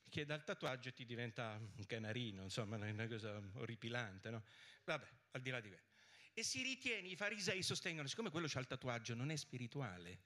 [0.09, 4.45] che dal tatuaggio ti diventa un canarino, insomma, una cosa orripilante, no?
[4.85, 5.85] Vabbè, al di là di quello.
[6.33, 10.19] E si ritiene, i farisei sostengono, siccome quello c'ha il tatuaggio, non è spirituale.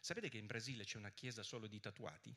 [0.00, 2.34] Sapete che in Brasile c'è una chiesa solo di tatuati?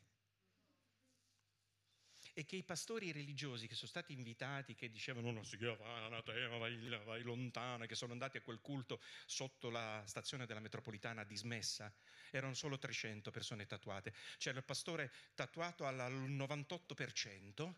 [2.40, 6.56] E che i pastori religiosi che sono stati invitati, che dicevano no, si chiama anatema,
[6.56, 6.74] vai,
[7.04, 11.92] vai lontano, che sono andati a quel culto sotto la stazione della metropolitana dismessa,
[12.30, 14.14] erano solo 300 persone tatuate.
[14.38, 15.96] C'era il pastore tatuato al
[16.30, 17.74] 98%,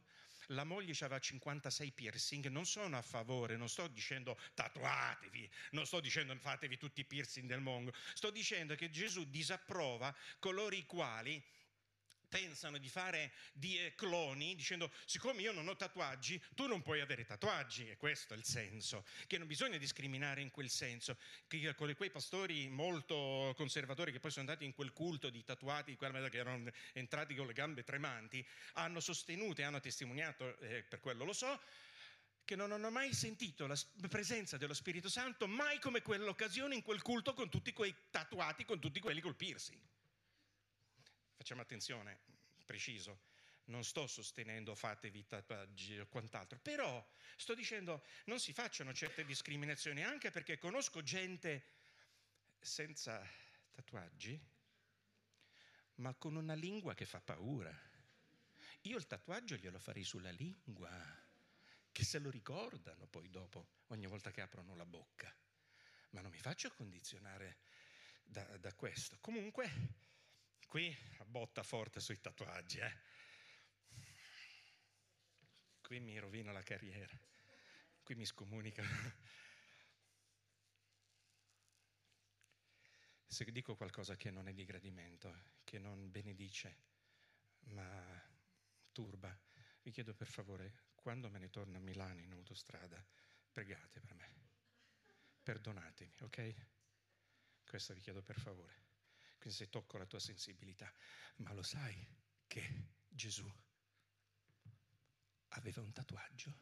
[0.47, 5.99] la moglie aveva 56 piercing, non sono a favore, non sto dicendo tatuatevi, non sto
[5.99, 11.43] dicendo fatevi tutti i piercing del mondo, sto dicendo che Gesù disapprova coloro i quali
[12.33, 17.03] pensano di fare di eh, cloni dicendo siccome io non ho tatuaggi tu non puoi
[17.03, 17.91] avere tatuaggi.
[17.91, 22.69] E questo è il senso che non bisogna discriminare in quel senso che quei pastori
[22.69, 27.47] molto conservatori che poi sono andati in quel culto di tatuati che erano entrati con
[27.47, 31.61] le gambe tremanti hanno sostenuto e hanno testimoniato eh, per quello lo so
[32.45, 33.77] che non hanno mai sentito la
[34.09, 38.81] presenza dello Spirito Santo, mai come quell'occasione in quel culto con tutti quei tatuati, con
[38.81, 39.92] tutti quelli col piercing
[41.35, 42.19] facciamo attenzione,
[42.65, 43.21] preciso,
[43.65, 47.05] non sto sostenendo fatevi tatuaggi o quant'altro, però
[47.37, 51.65] sto dicendo non si facciano certe discriminazioni, anche perché conosco gente
[52.59, 53.25] senza
[53.71, 54.41] tatuaggi,
[55.97, 57.91] ma con una lingua che fa paura.
[58.83, 60.91] Io il tatuaggio glielo farei sulla lingua,
[61.93, 65.33] che se lo ricordano poi dopo, ogni volta che aprono la bocca.
[66.11, 67.59] Ma non mi faccio condizionare
[68.25, 69.19] da, da questo.
[69.21, 69.71] Comunque,
[70.73, 72.99] Qui botta forte sui tatuaggi, eh?
[75.83, 77.15] Qui mi rovina la carriera,
[78.03, 78.89] qui mi scomunicano.
[83.27, 86.75] Se dico qualcosa che non è di gradimento, che non benedice,
[87.65, 88.33] ma
[88.93, 89.39] turba,
[89.83, 93.07] vi chiedo per favore, quando me ne torno a Milano in autostrada,
[93.53, 94.35] pregate per me,
[95.43, 96.55] perdonatemi, ok?
[97.63, 98.92] Questo vi chiedo per favore.
[99.43, 100.89] Quindi se tocco la tua sensibilità,
[101.39, 102.07] ma lo sai
[102.47, 103.45] che Gesù
[105.49, 106.57] aveva un tatuaggio?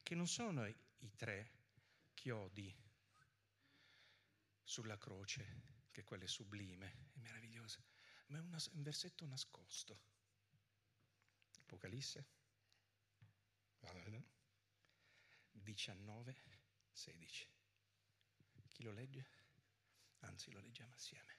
[0.00, 1.50] Che non sono i tre
[2.14, 2.72] chiodi
[4.62, 7.82] sulla croce, che quello è sublime, è meraviglioso,
[8.26, 10.00] ma è un versetto nascosto.
[11.58, 12.28] Apocalisse
[15.50, 16.36] 19,
[16.92, 17.48] 16.
[18.68, 19.43] Chi lo legge?
[20.24, 21.32] Anzi, lo leggiamo assieme.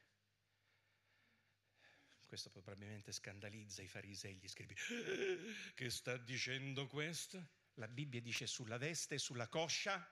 [2.25, 4.75] Questo probabilmente scandalizza i farisei e gli scribi.
[5.73, 7.47] Che sta dicendo questo?
[7.75, 10.05] La Bibbia dice sulla veste e sulla coscia.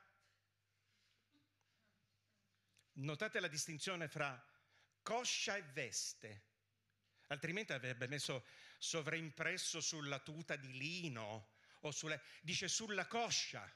[2.94, 4.42] Notate la distinzione fra
[5.02, 6.44] coscia e veste.
[7.28, 8.46] Altrimenti avrebbe messo
[8.78, 13.70] sovraimpresso sulla tuta di lino o sulle, dice sulla coscia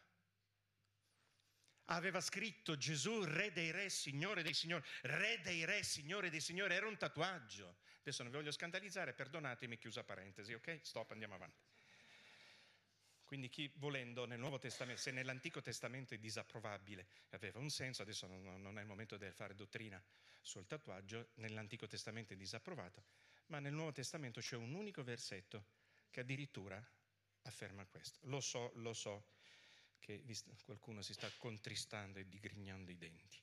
[1.87, 6.73] aveva scritto Gesù, re dei re, signore dei signori, re dei re, signore dei signori,
[6.73, 7.77] era un tatuaggio.
[7.99, 10.79] Adesso non vi voglio scandalizzare, perdonatemi, chiusa parentesi, ok?
[10.81, 11.61] Stop, andiamo avanti.
[13.27, 18.25] Quindi chi volendo nel Nuovo Testamento, se nell'Antico Testamento è disapprovabile, aveva un senso, adesso
[18.25, 20.01] non, non è il momento di fare dottrina
[20.41, 23.03] sul tatuaggio, nell'Antico Testamento è disapprovato,
[23.47, 25.65] ma nel Nuovo Testamento c'è un unico versetto
[26.09, 26.81] che addirittura
[27.41, 28.19] afferma questo.
[28.23, 29.25] Lo so, lo so,
[29.99, 30.23] che
[30.63, 33.41] qualcuno si sta contristando e digrignando i denti.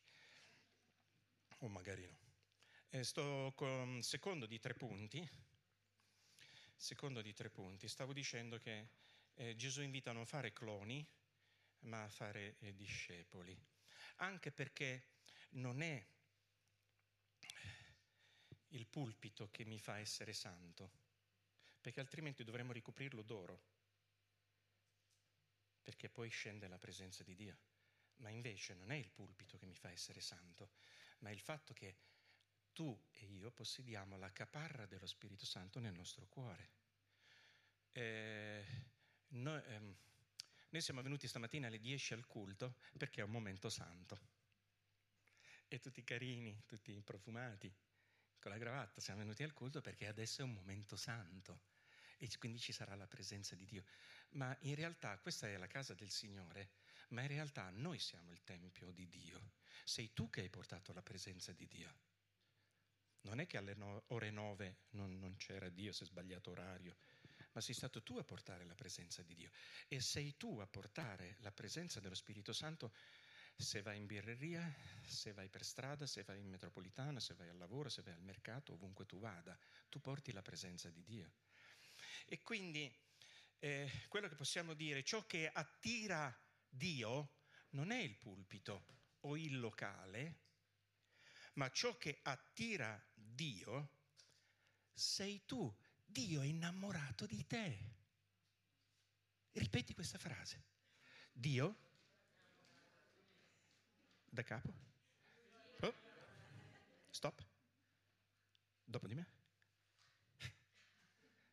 [1.59, 2.19] O magari no.
[2.89, 5.29] E sto con secondo di tre punti.
[6.77, 7.89] Secondo di tre punti.
[7.89, 8.89] Stavo dicendo che
[9.35, 11.07] eh, Gesù invita a non fare cloni,
[11.81, 13.59] ma a fare eh, discepoli.
[14.17, 15.09] Anche perché
[15.51, 16.07] non è
[18.69, 20.91] il pulpito che mi fa essere santo,
[21.81, 23.63] perché altrimenti dovremmo ricoprirlo d'oro,
[25.85, 27.57] perché poi scende la presenza di Dio.
[28.17, 30.71] Ma invece non è il pulpito che mi fa essere santo,
[31.19, 31.99] ma il fatto che
[32.73, 36.71] tu e io possediamo la caparra dello Spirito Santo nel nostro cuore.
[37.93, 38.65] Eh,
[39.29, 39.97] noi, ehm,
[40.71, 44.19] noi siamo venuti stamattina alle 10 al culto perché è un momento santo.
[45.69, 47.73] E tutti carini, tutti profumati,
[48.41, 51.73] con la cravatta, siamo venuti al culto perché adesso è un momento santo
[52.19, 53.85] e quindi ci sarà la presenza di Dio.
[54.31, 56.71] Ma in realtà questa è la casa del Signore,
[57.09, 59.53] ma in realtà noi siamo il Tempio di Dio.
[59.85, 61.95] Sei tu che hai portato la presenza di Dio.
[63.23, 66.97] Non è che alle no- ore nove non, non c'era Dio, si è sbagliato orario,
[67.53, 69.51] ma sei stato tu a portare la presenza di Dio.
[69.89, 72.93] E sei tu a portare la presenza dello Spirito Santo
[73.57, 74.75] se vai in birreria,
[75.07, 78.23] se vai per strada, se vai in metropolitana, se vai al lavoro, se vai al
[78.23, 79.57] mercato, ovunque tu vada,
[79.89, 81.31] tu porti la presenza di Dio.
[82.25, 82.93] E quindi
[83.59, 86.35] eh, quello che possiamo dire, ciò che attira
[86.69, 87.37] Dio
[87.71, 88.87] non è il pulpito
[89.21, 90.43] o il locale,
[91.55, 93.91] ma ciò che attira Dio
[94.93, 95.75] sei tu.
[96.05, 97.93] Dio è innamorato di te.
[99.53, 100.63] Ripeti questa frase.
[101.33, 101.77] Dio
[104.29, 104.73] da capo.
[105.81, 105.95] Oh.
[107.11, 107.45] Stop.
[108.85, 109.27] Dopo di me.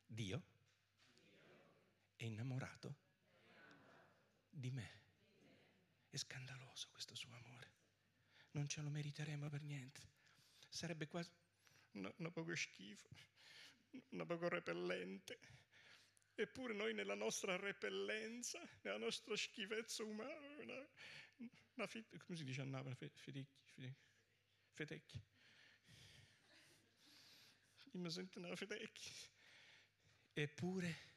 [0.06, 0.51] Dio
[2.22, 2.96] è innamorato
[4.48, 5.00] di me.
[6.08, 7.70] È scandaloso questo suo amore.
[8.52, 10.00] Non ce lo meriteremo per niente.
[10.68, 11.30] Sarebbe quasi
[11.92, 13.08] un no, poco schifo,
[14.10, 15.38] un poco repellente.
[16.34, 20.88] Eppure noi nella nostra repellenza, nella nostra schifezza umana,
[21.74, 22.94] una fit, come si dice a Napoli?
[22.94, 23.94] Fedecchi,
[24.70, 25.20] fedecchi.
[27.92, 29.10] Io mi sento una fedecchi.
[30.34, 31.11] Eppure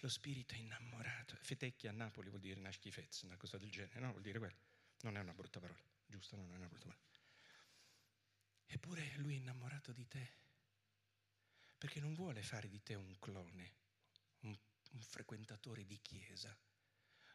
[0.00, 1.36] lo spirito è innamorato.
[1.40, 4.10] Fetecchi a Napoli vuol dire una schifezza, una cosa del genere, no?
[4.10, 4.56] Vuol dire quello.
[5.00, 6.36] Non è una brutta parola, giusto?
[6.36, 7.06] Non è una brutta parola.
[8.66, 10.32] Eppure lui è innamorato di te,
[11.78, 13.74] perché non vuole fare di te un clone,
[14.40, 14.56] un,
[14.90, 16.56] un frequentatore di chiesa.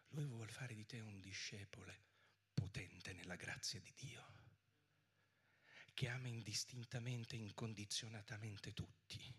[0.10, 2.12] Lui vuole fare di te un discepole
[2.54, 4.42] potente nella grazia di Dio,
[5.94, 9.34] che ama indistintamente, incondizionatamente tutti,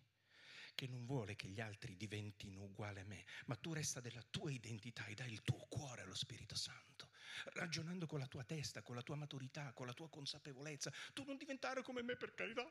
[0.74, 4.50] che non vuole che gli altri diventino uguali a me, ma tu resta della tua
[4.50, 7.10] identità e dai il tuo cuore allo Spirito Santo,
[7.54, 10.92] ragionando con la tua testa, con la tua maturità, con la tua consapevolezza.
[11.12, 12.70] Tu non diventare come me per carità,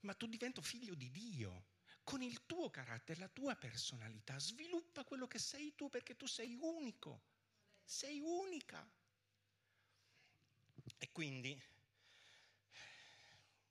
[0.00, 1.66] ma tu divento figlio di Dio
[2.04, 6.56] con il tuo carattere, la tua personalità, sviluppa quello che sei tu perché tu sei
[6.60, 7.30] unico
[7.84, 8.88] sei unica.
[10.98, 11.60] E quindi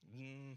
[0.06, 0.54] mm,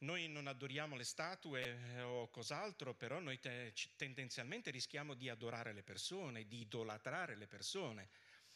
[0.00, 1.62] noi non adoriamo le statue
[1.94, 7.46] eh, o cos'altro, però noi te, tendenzialmente rischiamo di adorare le persone, di idolatrare le
[7.46, 8.08] persone.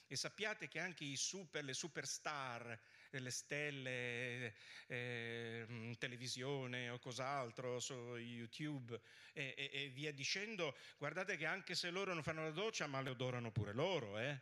[0.06, 2.78] E sappiate che anche i super, le superstar,
[3.10, 4.54] le stelle
[4.86, 9.00] eh, mm, televisione o cos'altro, su YouTube
[9.32, 13.00] e, e, e, via dicendo, guardate che anche se loro non fanno la doccia, ma
[13.00, 14.38] le odorano pure loro, eh?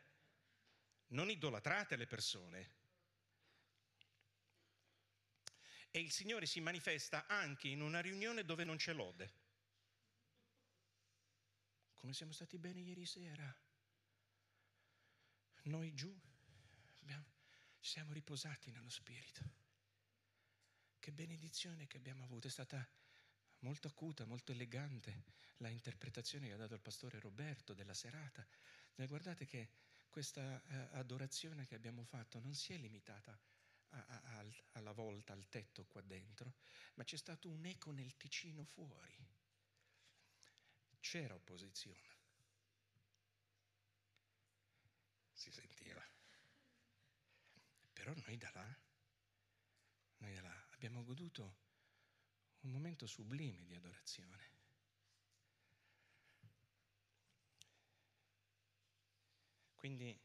[1.09, 2.81] Non idolatrate le persone.
[5.95, 9.31] E il Signore si manifesta anche in una riunione dove non c'è lode.
[11.93, 13.55] Come siamo stati bene ieri sera.
[15.65, 16.11] Noi giù
[17.01, 17.27] abbiamo,
[17.81, 19.43] ci siamo riposati nello Spirito.
[20.99, 22.89] Che benedizione che abbiamo avuto, è stata
[23.59, 25.25] molto acuta, molto elegante
[25.59, 28.47] la interpretazione che ha dato il pastore Roberto della serata.
[28.95, 29.69] Guardate che
[30.09, 33.39] questa eh, adorazione che abbiamo fatto non si è limitata a,
[34.73, 36.55] alla volta, al tetto qua dentro,
[36.95, 39.15] ma c'è stato un eco nel Ticino fuori.
[41.01, 42.21] C'era opposizione.
[45.33, 46.03] Si sentiva.
[47.93, 48.77] Però noi da là,
[50.19, 51.61] noi da là abbiamo goduto
[52.61, 54.51] un momento sublime di adorazione.
[59.75, 60.17] Quindi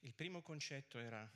[0.00, 1.28] il primo concetto era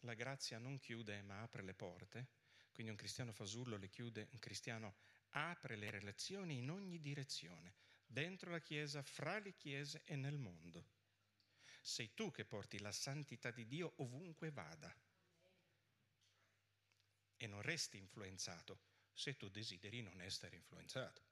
[0.00, 2.28] la grazia non chiude ma apre le porte,
[2.72, 4.96] quindi un cristiano fasullo le chiude, un cristiano
[5.30, 7.74] apre le relazioni in ogni direzione,
[8.06, 10.96] dentro la Chiesa, fra le Chiese e nel mondo.
[11.80, 14.94] Sei tu che porti la santità di Dio ovunque vada
[17.36, 18.80] e non resti influenzato
[19.12, 21.22] se tu desideri non essere influenzato.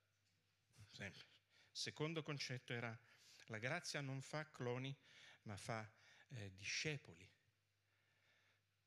[0.90, 1.24] Sempre.
[1.70, 2.98] Secondo concetto era
[3.46, 4.96] la grazia non fa cloni,
[5.42, 5.88] ma fa
[6.28, 7.28] eh, discepoli.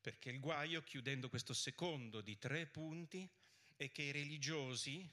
[0.01, 3.29] Perché il guaio, chiudendo questo secondo di tre punti,
[3.75, 5.07] è che i religiosi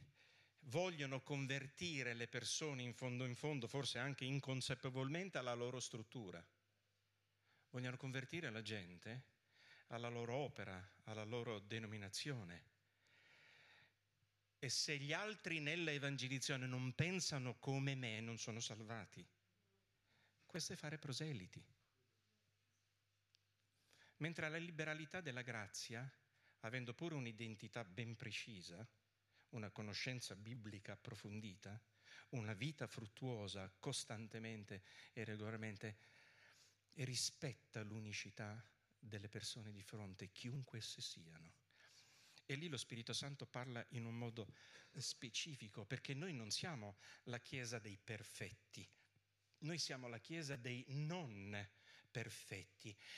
[0.61, 6.45] vogliono convertire le persone in fondo in fondo, forse anche inconsapevolmente, alla loro struttura.
[7.71, 9.35] Vogliono convertire la gente
[9.89, 12.75] alla loro opera, alla loro denominazione.
[14.59, 19.25] E se gli altri nella evangelizzazione non pensano come me, non sono salvati.
[20.45, 21.63] Questo è fare proseliti.
[24.19, 26.11] Mentre la liberalità della grazia,
[26.61, 28.87] avendo pure un'identità ben precisa,
[29.51, 31.79] una conoscenza biblica approfondita,
[32.31, 35.97] una vita fruttuosa costantemente e regolarmente,
[36.95, 38.65] rispetta l'unicità
[38.99, 41.53] delle persone di fronte, chiunque esse siano.
[42.47, 44.55] E lì lo Spirito Santo parla in un modo
[44.97, 48.89] specifico, perché noi non siamo la Chiesa dei perfetti,
[49.59, 51.85] noi siamo la Chiesa dei non perfetti.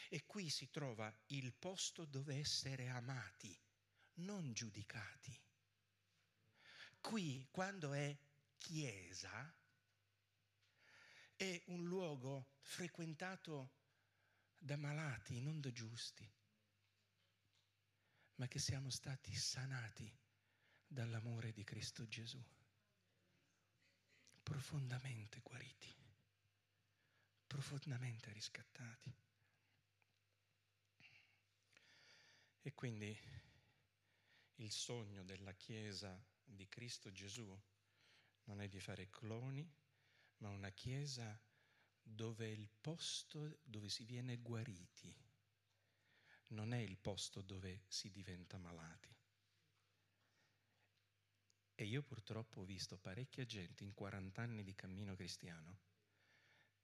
[0.09, 3.57] E qui si trova il posto dove essere amati,
[4.15, 5.41] non giudicati.
[7.01, 8.17] Qui, quando è
[8.57, 9.55] Chiesa,
[11.37, 13.71] è un luogo frequentato
[14.59, 16.29] da malati, non da giusti,
[18.35, 20.13] ma che siamo stati sanati
[20.87, 22.43] dall'amore di Cristo Gesù,
[24.43, 25.98] profondamente guariti,
[27.49, 29.13] profondamente riscattati.
[32.61, 33.19] E quindi
[34.57, 37.59] il sogno della Chiesa di Cristo Gesù
[38.45, 39.67] non è di fare cloni,
[40.39, 41.41] ma una Chiesa
[42.03, 45.15] dove è il posto dove si viene guariti,
[46.49, 49.15] non è il posto dove si diventa malati.
[51.75, 55.79] E io purtroppo ho visto parecchia gente in 40 anni di cammino cristiano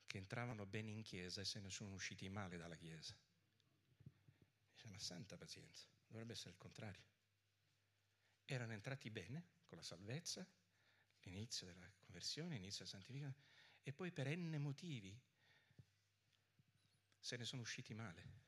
[0.07, 3.17] che entravano bene in chiesa e se ne sono usciti male dalla chiesa.
[4.73, 7.03] Dice, ma santa pazienza, dovrebbe essere il contrario.
[8.45, 10.47] Erano entrati bene con la salvezza,
[11.23, 13.53] l'inizio della conversione, l'inizio della santificazione,
[13.83, 15.19] e poi per n motivi
[17.19, 18.43] se ne sono usciti male,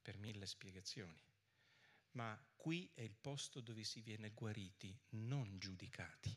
[0.00, 1.20] per mille spiegazioni.
[2.12, 6.36] Ma qui è il posto dove si viene guariti, non giudicati.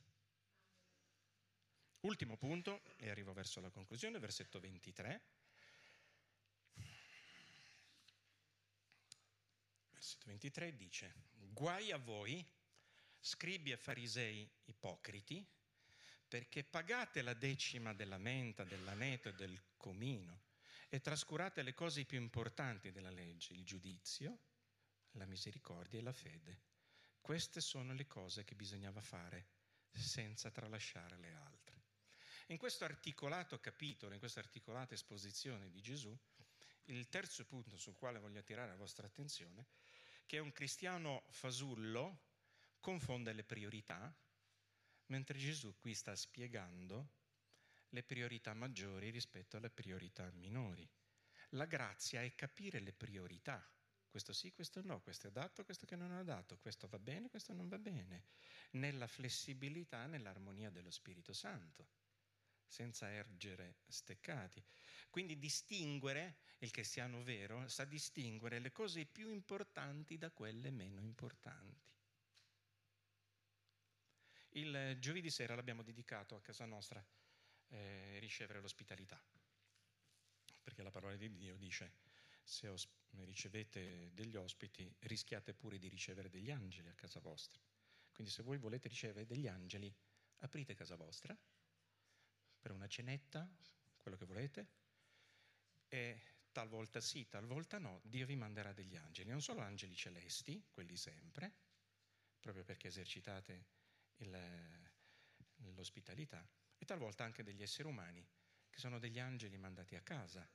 [2.06, 5.22] Ultimo punto, e arrivo verso la conclusione, versetto 23.
[9.90, 12.46] Versetto 23 dice, guai a voi,
[13.20, 15.44] scribi e farisei ipocriti,
[16.28, 20.44] perché pagate la decima della menta, dell'aneto e del comino
[20.90, 24.42] e trascurate le cose più importanti della legge, il giudizio,
[25.14, 26.62] la misericordia e la fede.
[27.20, 29.48] Queste sono le cose che bisognava fare
[29.90, 31.75] senza tralasciare le altre.
[32.50, 36.16] In questo articolato capitolo, in questa articolata esposizione di Gesù,
[36.86, 39.66] il terzo punto sul quale voglio attirare la vostra attenzione,
[40.28, 42.34] che un cristiano fasullo
[42.80, 44.16] confonde le priorità
[45.08, 47.10] mentre Gesù qui sta spiegando
[47.90, 50.88] le priorità maggiori rispetto alle priorità minori.
[51.50, 53.68] La grazia è capire le priorità.
[54.08, 57.30] Questo sì, questo no, questo è adatto, questo che non è adatto, questo va bene,
[57.30, 58.26] questo non va bene,
[58.72, 61.90] nella flessibilità, nell'armonia dello Spirito Santo,
[62.68, 64.64] senza ergere steccati.
[65.10, 71.94] Quindi distinguere, il cristiano vero, sa distinguere le cose più importanti da quelle meno importanti.
[74.50, 77.06] Il giovedì sera l'abbiamo dedicato a casa nostra
[77.70, 79.22] eh, ricevere l'ospitalità,
[80.64, 81.94] perché la parola di Dio dice
[82.42, 82.88] se os-
[83.24, 87.60] ricevete degli ospiti rischiate pure di ricevere degli angeli a casa vostra.
[88.12, 89.94] Quindi se voi volete ricevere degli angeli,
[90.38, 91.38] aprite casa vostra
[92.66, 93.48] per una cenetta,
[93.96, 94.68] quello che volete,
[95.88, 96.20] e
[96.52, 101.54] talvolta sì, talvolta no, Dio vi manderà degli angeli, non solo angeli celesti, quelli sempre,
[102.40, 103.66] proprio perché esercitate
[104.16, 104.36] il,
[105.76, 106.44] l'ospitalità
[106.76, 108.28] e talvolta anche degli esseri umani
[108.68, 110.50] che sono degli angeli mandati a casa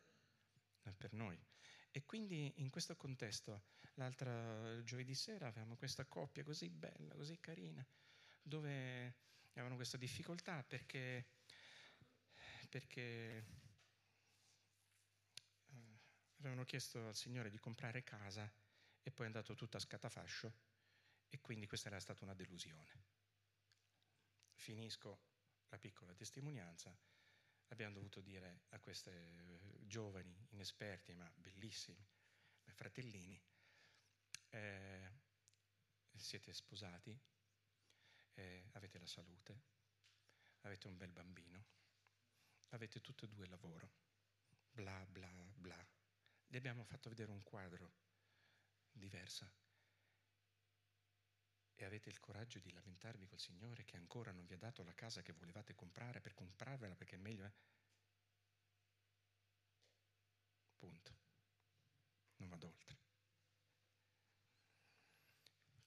[0.83, 1.41] eh, per noi.
[1.93, 7.87] E quindi in questo contesto, l'altro giovedì sera avevamo questa coppia così bella, così carina,
[8.43, 9.15] dove
[9.53, 11.27] avevano questa difficoltà perché,
[12.71, 13.45] perché
[15.67, 16.01] eh,
[16.39, 18.51] avevano chiesto al Signore di comprare casa
[19.03, 20.53] e poi è andato tutto a scatafascio
[21.29, 23.19] e quindi questa era stata una delusione.
[24.55, 25.21] Finisco
[25.69, 26.97] la piccola testimonianza,
[27.69, 32.07] abbiamo dovuto dire a queste eh, giovani, inesperti ma bellissimi,
[32.73, 33.41] fratellini,
[34.51, 35.11] eh,
[36.15, 37.19] siete sposati,
[38.35, 39.61] eh, avete la salute,
[40.61, 41.65] avete un bel bambino,
[42.71, 43.91] avete tutti e due lavoro,
[44.71, 45.89] bla bla bla.
[46.47, 47.93] Gli abbiamo fatto vedere un quadro
[48.91, 49.59] diverso.
[51.75, 54.95] E avete il coraggio di lamentarvi col Signore che ancora non vi ha dato la
[54.95, 57.47] casa che volevate comprare per comprarvela perché è meglio.
[57.47, 57.53] Eh?
[60.77, 61.19] Punto.
[62.37, 62.99] Non vado oltre.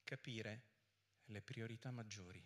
[0.03, 0.63] Capire
[1.25, 2.43] le priorità maggiori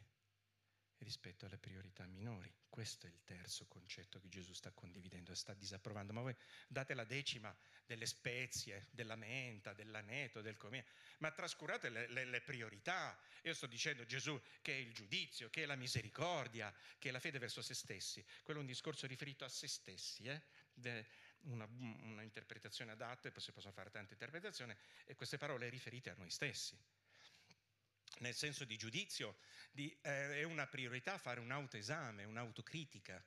[1.00, 2.52] rispetto alle priorità minori.
[2.70, 6.14] Questo è il terzo concetto che Gesù sta condividendo e sta disapprovando.
[6.14, 6.36] Ma voi
[6.68, 10.84] date la decima delle spezie, della menta, dell'aneto, del comino,
[11.20, 13.18] ma trascurate le, le, le, priorità.
[13.44, 17.20] Io sto dicendo Gesù che è il giudizio, che è la misericordia, che è la
[17.20, 18.24] fede verso se stessi.
[18.44, 20.42] Quello è un discorso riferito a se stessi, eh?
[21.42, 24.76] una, una, interpretazione adatta, e poi si possono fare tante interpretazioni,
[25.06, 26.78] e queste parole riferite a noi stessi
[28.20, 29.38] nel senso di giudizio,
[29.72, 33.24] di, eh, è una priorità fare un autoesame, un'autocritica.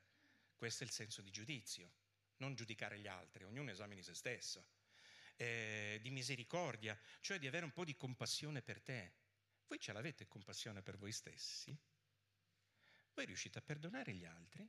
[0.57, 1.93] Questo è il senso di giudizio,
[2.37, 4.67] non giudicare gli altri, ognuno esamini se stesso.
[5.37, 9.15] Eh, di misericordia, cioè di avere un po' di compassione per te.
[9.67, 11.77] Voi ce l'avete compassione per voi stessi?
[13.15, 14.69] Voi riuscite a perdonare gli altri?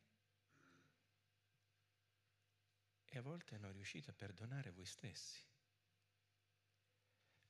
[3.05, 5.50] E a volte non riuscite a perdonare voi stessi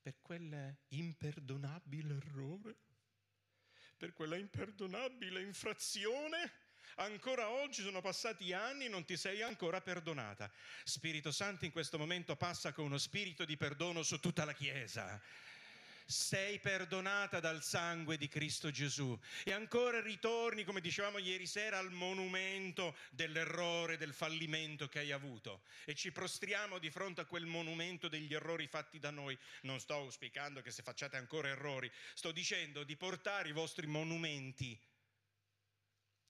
[0.02, 2.76] per quell'imperdonabile errore,
[3.98, 6.52] per quella imperdonabile infrazione.
[6.96, 10.52] Ancora oggi sono passati anni e non ti sei ancora perdonata.
[10.84, 15.22] Spirito Santo in questo momento passa con uno spirito di perdono su tutta la Chiesa
[16.12, 19.18] sei perdonata dal sangue di Cristo Gesù.
[19.44, 25.64] E ancora ritorni, come dicevamo ieri sera, al monumento dell'errore, del fallimento che hai avuto.
[25.86, 29.38] E ci prostriamo di fronte a quel monumento degli errori fatti da noi.
[29.62, 34.80] Non sto auspicando che se facciate ancora errori, sto dicendo di portare i vostri monumenti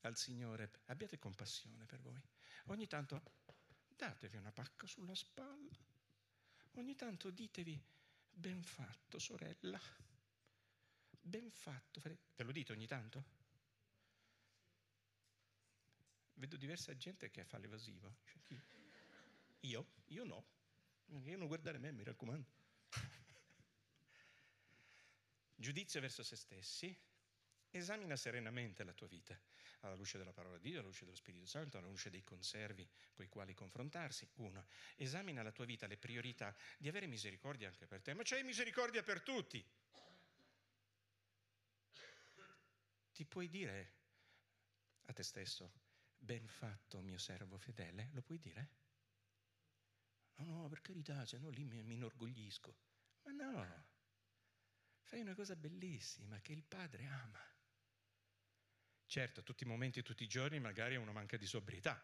[0.02, 0.72] al Signore.
[0.86, 2.22] Abbiate compassione per voi.
[2.66, 3.22] Ogni tanto
[3.96, 5.76] datevi una pacca sulla spalla.
[6.76, 7.80] Ogni tanto ditevi
[8.34, 9.80] Ben fatto, sorella.
[11.22, 12.02] Ben fatto.
[12.02, 13.40] Ve lo dite ogni tanto?
[16.34, 18.18] Vedo diversa gente che fa l'evasivo.
[18.24, 18.58] Cioè,
[19.62, 19.86] io?
[20.08, 20.46] Io no.
[21.24, 22.50] Io non guardare me, mi raccomando.
[25.56, 26.98] Giudizio verso se stessi.
[27.70, 29.40] Esamina serenamente la tua vita
[29.82, 32.88] alla luce della parola di Dio, alla luce dello Spirito Santo, alla luce dei conservi
[33.14, 34.28] con i quali confrontarsi.
[34.36, 34.66] Uno,
[34.96, 39.04] esamina la tua vita, le priorità di avere misericordia anche per te, ma c'è misericordia
[39.04, 39.64] per tutti.
[43.14, 43.94] Ti puoi dire
[45.06, 45.72] a te stesso,
[46.18, 48.10] ben fatto mio servo fedele?
[48.14, 48.70] Lo puoi dire?
[50.36, 52.76] No, no, per carità, se no lì mi, mi inorgoglisco.
[53.24, 53.86] Ma no,
[55.02, 57.40] fai una cosa bellissima che il Padre ama.
[59.12, 62.02] Certo, tutti i momenti, tutti i giorni magari uno manca di sobrietà,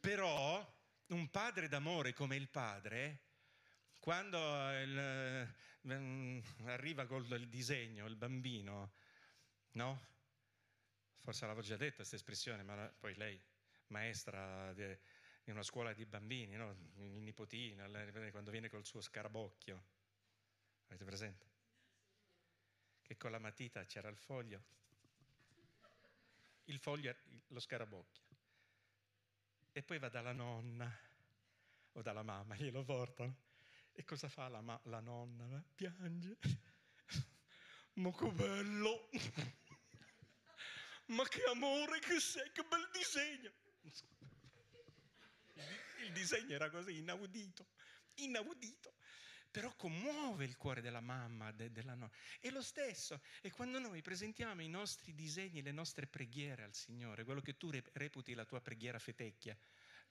[0.00, 0.66] però
[1.08, 3.20] un padre d'amore come il padre,
[3.98, 4.38] quando
[4.80, 5.46] il,
[5.86, 8.94] mm, arriva col il disegno, il bambino,
[9.72, 10.06] no?
[11.20, 13.38] Forse l'avevo già detta questa espressione, ma poi lei,
[13.88, 14.98] maestra di,
[15.50, 16.70] una scuola di bambini, no?
[16.96, 17.86] il nipotino,
[18.30, 19.84] quando viene col suo scarabocchio,
[20.86, 21.46] avete presente?
[23.02, 24.80] Che con la matita c'era il foglio
[26.64, 27.14] il foglio,
[27.48, 28.22] lo scarabocchio.
[29.72, 30.90] E poi va dalla nonna
[31.92, 33.36] o dalla mamma, glielo portano.
[33.92, 35.62] E cosa fa la, ma- la nonna?
[35.74, 36.38] Piange.
[37.94, 39.08] Ma che bello!
[41.06, 43.52] Ma che amore che sei, che bel disegno!
[46.04, 47.66] Il disegno era così, inaudito,
[48.14, 48.94] inaudito
[49.52, 52.10] però commuove il cuore della mamma, de, della nonna.
[52.40, 57.22] E lo stesso è quando noi presentiamo i nostri disegni, le nostre preghiere al Signore,
[57.24, 59.56] quello che tu reputi la tua preghiera fetecchia,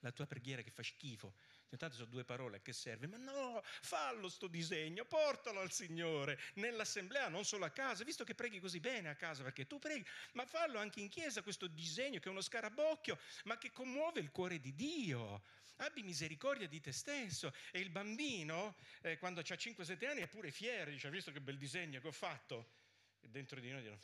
[0.01, 1.33] la tua preghiera che fa schifo.
[1.69, 7.27] Intanto sono due parole che serve, ma no, fallo sto disegno, portalo al Signore, nell'assemblea,
[7.29, 10.45] non solo a casa, visto che preghi così bene a casa, perché tu preghi, ma
[10.45, 14.59] fallo anche in chiesa questo disegno che è uno scarabocchio, ma che commuove il cuore
[14.59, 15.41] di Dio
[15.77, 17.53] abbi misericordia di te stesso.
[17.71, 21.57] E il bambino, eh, quando ha 5-7 anni, è pure fiero, dice, visto che bel
[21.57, 22.79] disegno che ho fatto?
[23.19, 23.99] E dentro di noi dicono,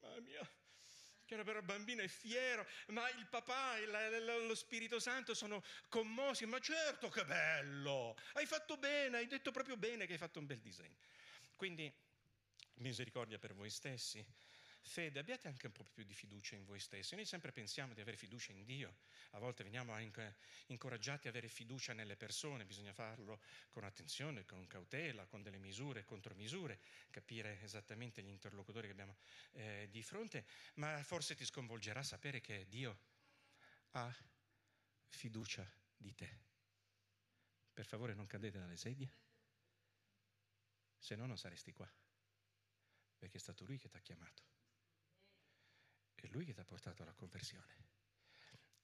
[0.00, 0.48] mamma mia,
[1.36, 6.44] che però il bambino è fiero, ma il papà e lo Spirito Santo sono commossi,
[6.44, 10.46] ma certo che bello, hai fatto bene, hai detto proprio bene che hai fatto un
[10.46, 10.96] bel disegno.
[11.54, 11.92] Quindi
[12.74, 14.24] misericordia per voi stessi,
[14.82, 17.14] fede, abbiate anche un po' più di fiducia in voi stessi.
[17.14, 18.96] Noi sempre pensiamo di avere fiducia in Dio,
[19.30, 19.96] a volte veniamo
[20.66, 26.04] incoraggiati a avere fiducia nelle persone, bisogna farlo con attenzione, con cautela, con delle misure,
[26.04, 29.16] contromisure, capire esattamente gli interlocutori che abbiamo
[29.52, 32.98] eh, di fronte, ma forse ti sconvolgerà sapere che Dio
[33.92, 34.14] ha
[35.08, 36.48] fiducia di te.
[37.72, 39.12] Per favore non cadete dalle sedie,
[40.98, 41.90] se no non saresti qua,
[43.16, 44.42] perché è stato lui che ti ha chiamato,
[46.20, 47.88] è lui che ti ha portato alla conversione,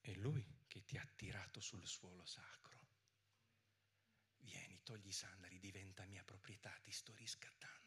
[0.00, 2.74] è lui che ti ha tirato sul suolo sacro.
[4.38, 7.84] Vieni, togli i sandali, diventa mia proprietà, ti sto riscattando.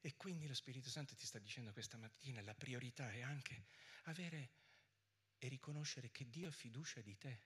[0.00, 3.68] E quindi lo Spirito Santo ti sta dicendo questa mattina, la priorità è anche
[4.02, 4.50] avere
[5.38, 7.40] e riconoscere che Dio ha fiducia di te,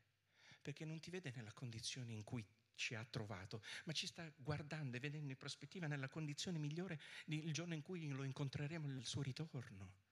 [0.60, 2.44] perché non ti vede nella condizione in cui
[2.78, 7.52] ci ha trovato, ma ci sta guardando e vedendo in prospettiva nella condizione migliore il
[7.52, 10.06] giorno in cui lo incontreremo nel suo ritorno.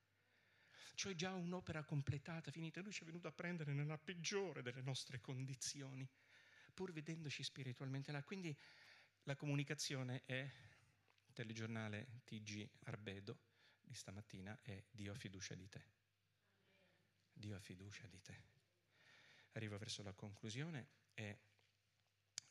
[0.95, 5.21] Cioè già un'opera completata, finita, lui ci è venuto a prendere nella peggiore delle nostre
[5.21, 6.09] condizioni
[6.75, 8.23] pur vedendoci spiritualmente là.
[8.23, 8.55] Quindi
[9.23, 10.51] la comunicazione è
[11.33, 13.39] telegiornale TG Arbedo
[13.81, 15.85] di stamattina è Dio ha fiducia di te.
[17.33, 18.43] Dio ha fiducia di te.
[19.53, 21.39] Arrivo verso la conclusione e,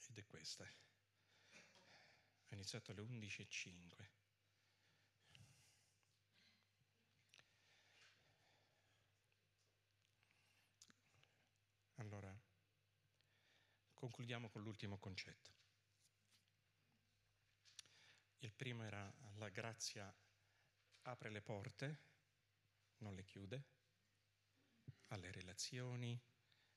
[0.10, 0.64] ed è questa.
[0.64, 4.10] Ho iniziato alle 11.05.
[11.96, 12.38] Allora,
[13.94, 15.54] concludiamo con l'ultimo concetto.
[18.40, 20.14] Il primo era la grazia
[21.04, 22.00] apre le porte,
[22.98, 23.64] non le chiude,
[25.08, 26.20] alle relazioni,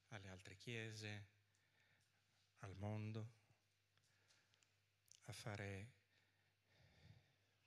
[0.09, 1.29] alle altre chiese,
[2.61, 3.33] al mondo,
[5.25, 5.93] a fare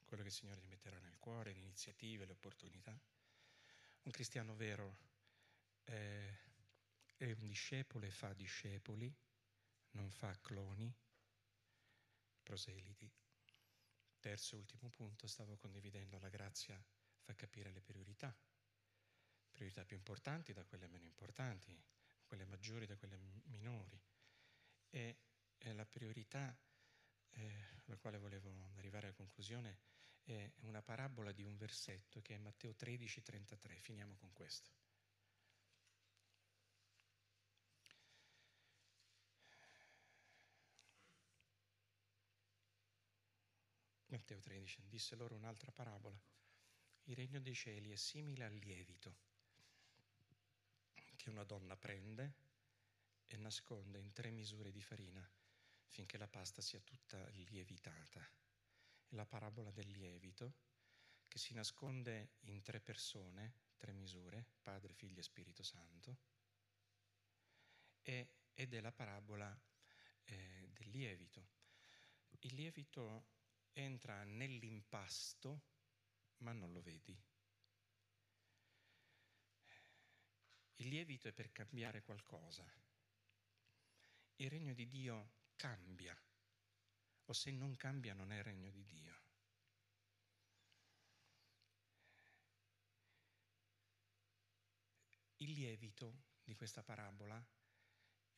[0.06, 3.00] quello che il Signore ti metterà nel cuore, le iniziative, le opportunità.
[4.04, 4.98] Un cristiano vero
[5.84, 6.28] è,
[7.18, 9.14] è un discepolo e fa discepoli
[9.92, 10.94] non fa cloni,
[12.44, 13.10] proseliti.
[14.20, 16.82] Terzo e ultimo punto, stavo condividendo la grazia
[17.22, 18.36] fa capire le priorità,
[19.52, 21.80] priorità più importanti da quelle meno importanti,
[22.26, 24.00] quelle maggiori da quelle minori.
[24.94, 25.18] E,
[25.74, 26.56] la priorità
[27.32, 29.80] eh, alla quale volevo arrivare a conclusione
[30.24, 33.80] è una parabola di un versetto che è Matteo 13, 33.
[33.80, 34.70] Finiamo con questo.
[44.08, 46.20] Matteo 13 disse loro un'altra parabola.
[47.04, 49.16] Il regno dei cieli è simile al lievito
[51.16, 52.34] che una donna prende
[53.34, 55.26] e nasconde in tre misure di farina
[55.88, 58.22] finché la pasta sia tutta lievitata.
[59.08, 60.56] È la parabola del lievito
[61.28, 66.18] che si nasconde in tre persone, tre misure, Padre, Figlio e Spirito Santo,
[68.02, 69.58] ed è la parabola
[70.24, 71.50] eh, del lievito.
[72.40, 73.28] Il lievito
[73.74, 75.64] entra nell'impasto
[76.38, 77.18] ma non lo vedi.
[80.76, 82.66] Il lievito è per cambiare qualcosa.
[84.42, 86.20] Il regno di Dio cambia,
[87.26, 89.22] o se non cambia non è regno di Dio.
[95.36, 97.40] Il lievito di questa parabola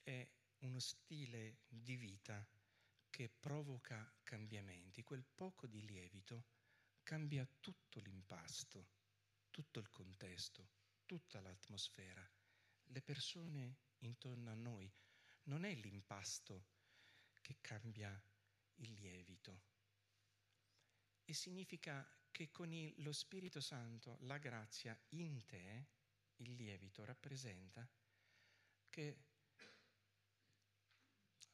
[0.02, 2.46] è uno stile di vita
[3.10, 6.48] che provoca cambiamenti, quel poco di lievito
[7.02, 8.90] cambia tutto l'impasto,
[9.50, 10.70] tutto il contesto,
[11.06, 12.30] tutta l'atmosfera,
[12.88, 14.94] le persone intorno a noi.
[15.44, 16.66] Non è l'impasto
[17.42, 18.22] che cambia
[18.76, 19.62] il lievito.
[21.26, 25.88] E significa che con il, lo Spirito Santo, la grazia in te,
[26.38, 27.88] il lievito rappresenta
[28.90, 29.18] che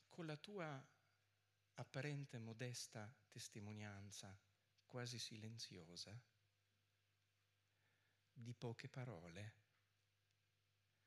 [0.09, 0.85] con la tua
[1.75, 4.37] apparente modesta testimonianza,
[4.85, 6.19] quasi silenziosa,
[8.33, 9.53] di poche parole,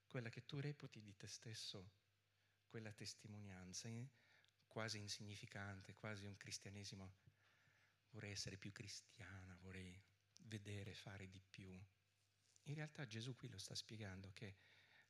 [0.07, 1.91] quella che tu reputi di te stesso,
[2.73, 3.87] quella testimonianza
[4.67, 7.17] quasi insignificante, quasi un cristianesimo,
[8.13, 10.03] vorrei essere più cristiana, vorrei
[10.45, 11.71] vedere, fare di più.
[12.63, 14.57] In realtà Gesù qui lo sta spiegando che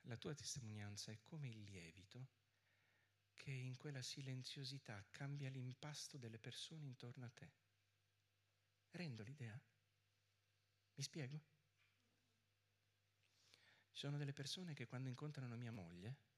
[0.07, 2.31] la tua testimonianza è come il lievito
[3.35, 7.53] che in quella silenziosità cambia l'impasto delle persone intorno a te.
[8.91, 9.57] Rendo l'idea?
[10.95, 11.41] Mi spiego?
[13.93, 16.32] Ci sono delle persone che quando incontrano mia moglie,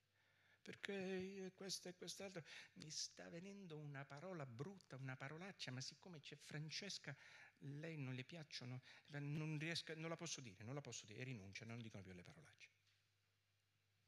[0.65, 2.43] perché questo e quest'altro,
[2.75, 7.15] mi sta venendo una parola brutta, una parolaccia, ma siccome c'è Francesca,
[7.59, 11.25] lei non le piacciono, non, riesco, non la posso dire, non la posso dire, e
[11.25, 12.71] rinunciano, non dicono più le parolacce.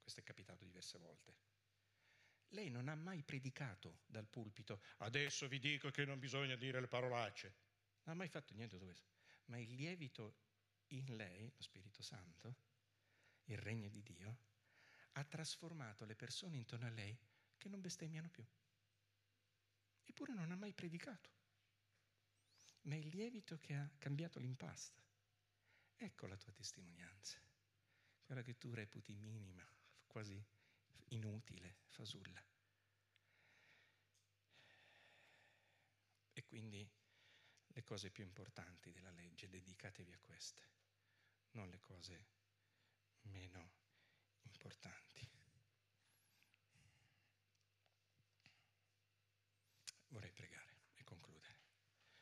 [0.00, 1.34] Questo è capitato diverse volte.
[2.50, 6.88] Lei non ha mai predicato dal pulpito, adesso vi dico che non bisogna dire le
[6.88, 7.54] parolacce.
[8.04, 9.10] Non ha mai fatto niente di questo.
[9.46, 10.36] Ma il lievito
[10.88, 12.56] in lei, lo Spirito Santo,
[13.44, 14.38] il regno di Dio,
[15.18, 17.16] ha trasformato le persone intorno a lei
[17.56, 18.44] che non bestemmiano più.
[20.04, 21.30] Eppure non ha mai predicato,
[22.82, 25.02] ma è il lievito che ha cambiato l'impasta.
[25.96, 27.40] Ecco la tua testimonianza,
[28.24, 29.66] quella che tu reputi minima,
[30.06, 30.42] quasi
[31.08, 32.44] inutile, fasulla.
[36.34, 36.86] E quindi
[37.68, 40.62] le cose più importanti della legge, dedicatevi a queste,
[41.52, 42.26] non le cose
[43.22, 43.84] meno
[44.46, 45.28] importanti.
[50.08, 51.60] Vorrei pregare e concludere.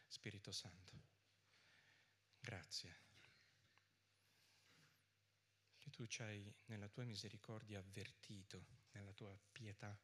[0.09, 1.01] Spirito Santo,
[2.41, 3.03] grazie
[5.79, 9.97] che tu ci hai nella tua misericordia avvertito, nella tua pietà,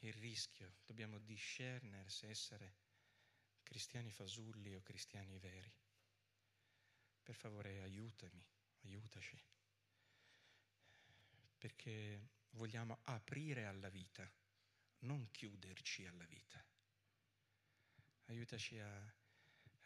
[0.00, 2.76] il rischio, dobbiamo discernere se essere
[3.62, 5.72] cristiani fasulli o cristiani veri.
[7.22, 8.44] Per favore aiutami,
[8.84, 9.38] aiutaci,
[11.60, 14.26] perché vogliamo aprire alla vita,
[15.00, 16.64] non chiuderci alla vita.
[18.28, 19.14] Aiutaci a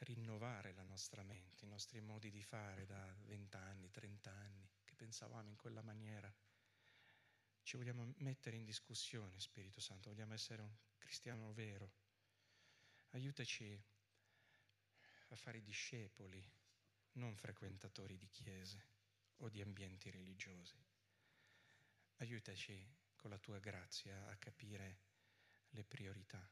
[0.04, 5.56] rinnovare la nostra mente, i nostri modi di fare da vent'anni, trent'anni, che pensavamo in
[5.56, 6.32] quella maniera.
[7.64, 11.90] Ci vogliamo mettere in discussione, Spirito Santo, vogliamo essere un cristiano vero.
[13.10, 13.82] Aiutaci
[15.28, 16.40] a fare discepoli,
[17.14, 18.86] non frequentatori di chiese
[19.38, 20.93] o di ambienti religiosi.
[22.18, 25.00] Aiutaci con la tua grazia a capire
[25.70, 26.48] le priorità.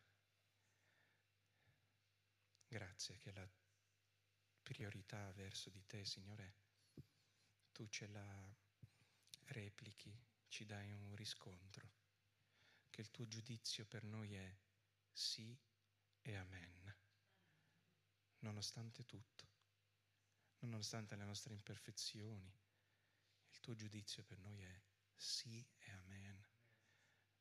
[2.67, 3.49] Grazie che la
[4.63, 6.55] priorità verso di te, Signore,
[7.73, 8.55] tu ce la
[9.47, 10.13] replichi,
[10.49, 11.91] ci dai un riscontro,
[12.91, 14.59] che il tuo giudizio per noi è
[15.13, 15.57] sì
[16.23, 16.97] e amen,
[18.39, 19.49] nonostante tutto,
[20.61, 22.53] nonostante le nostre imperfezioni,
[23.51, 24.83] il tuo giudizio per noi è
[25.15, 26.47] sì e amen.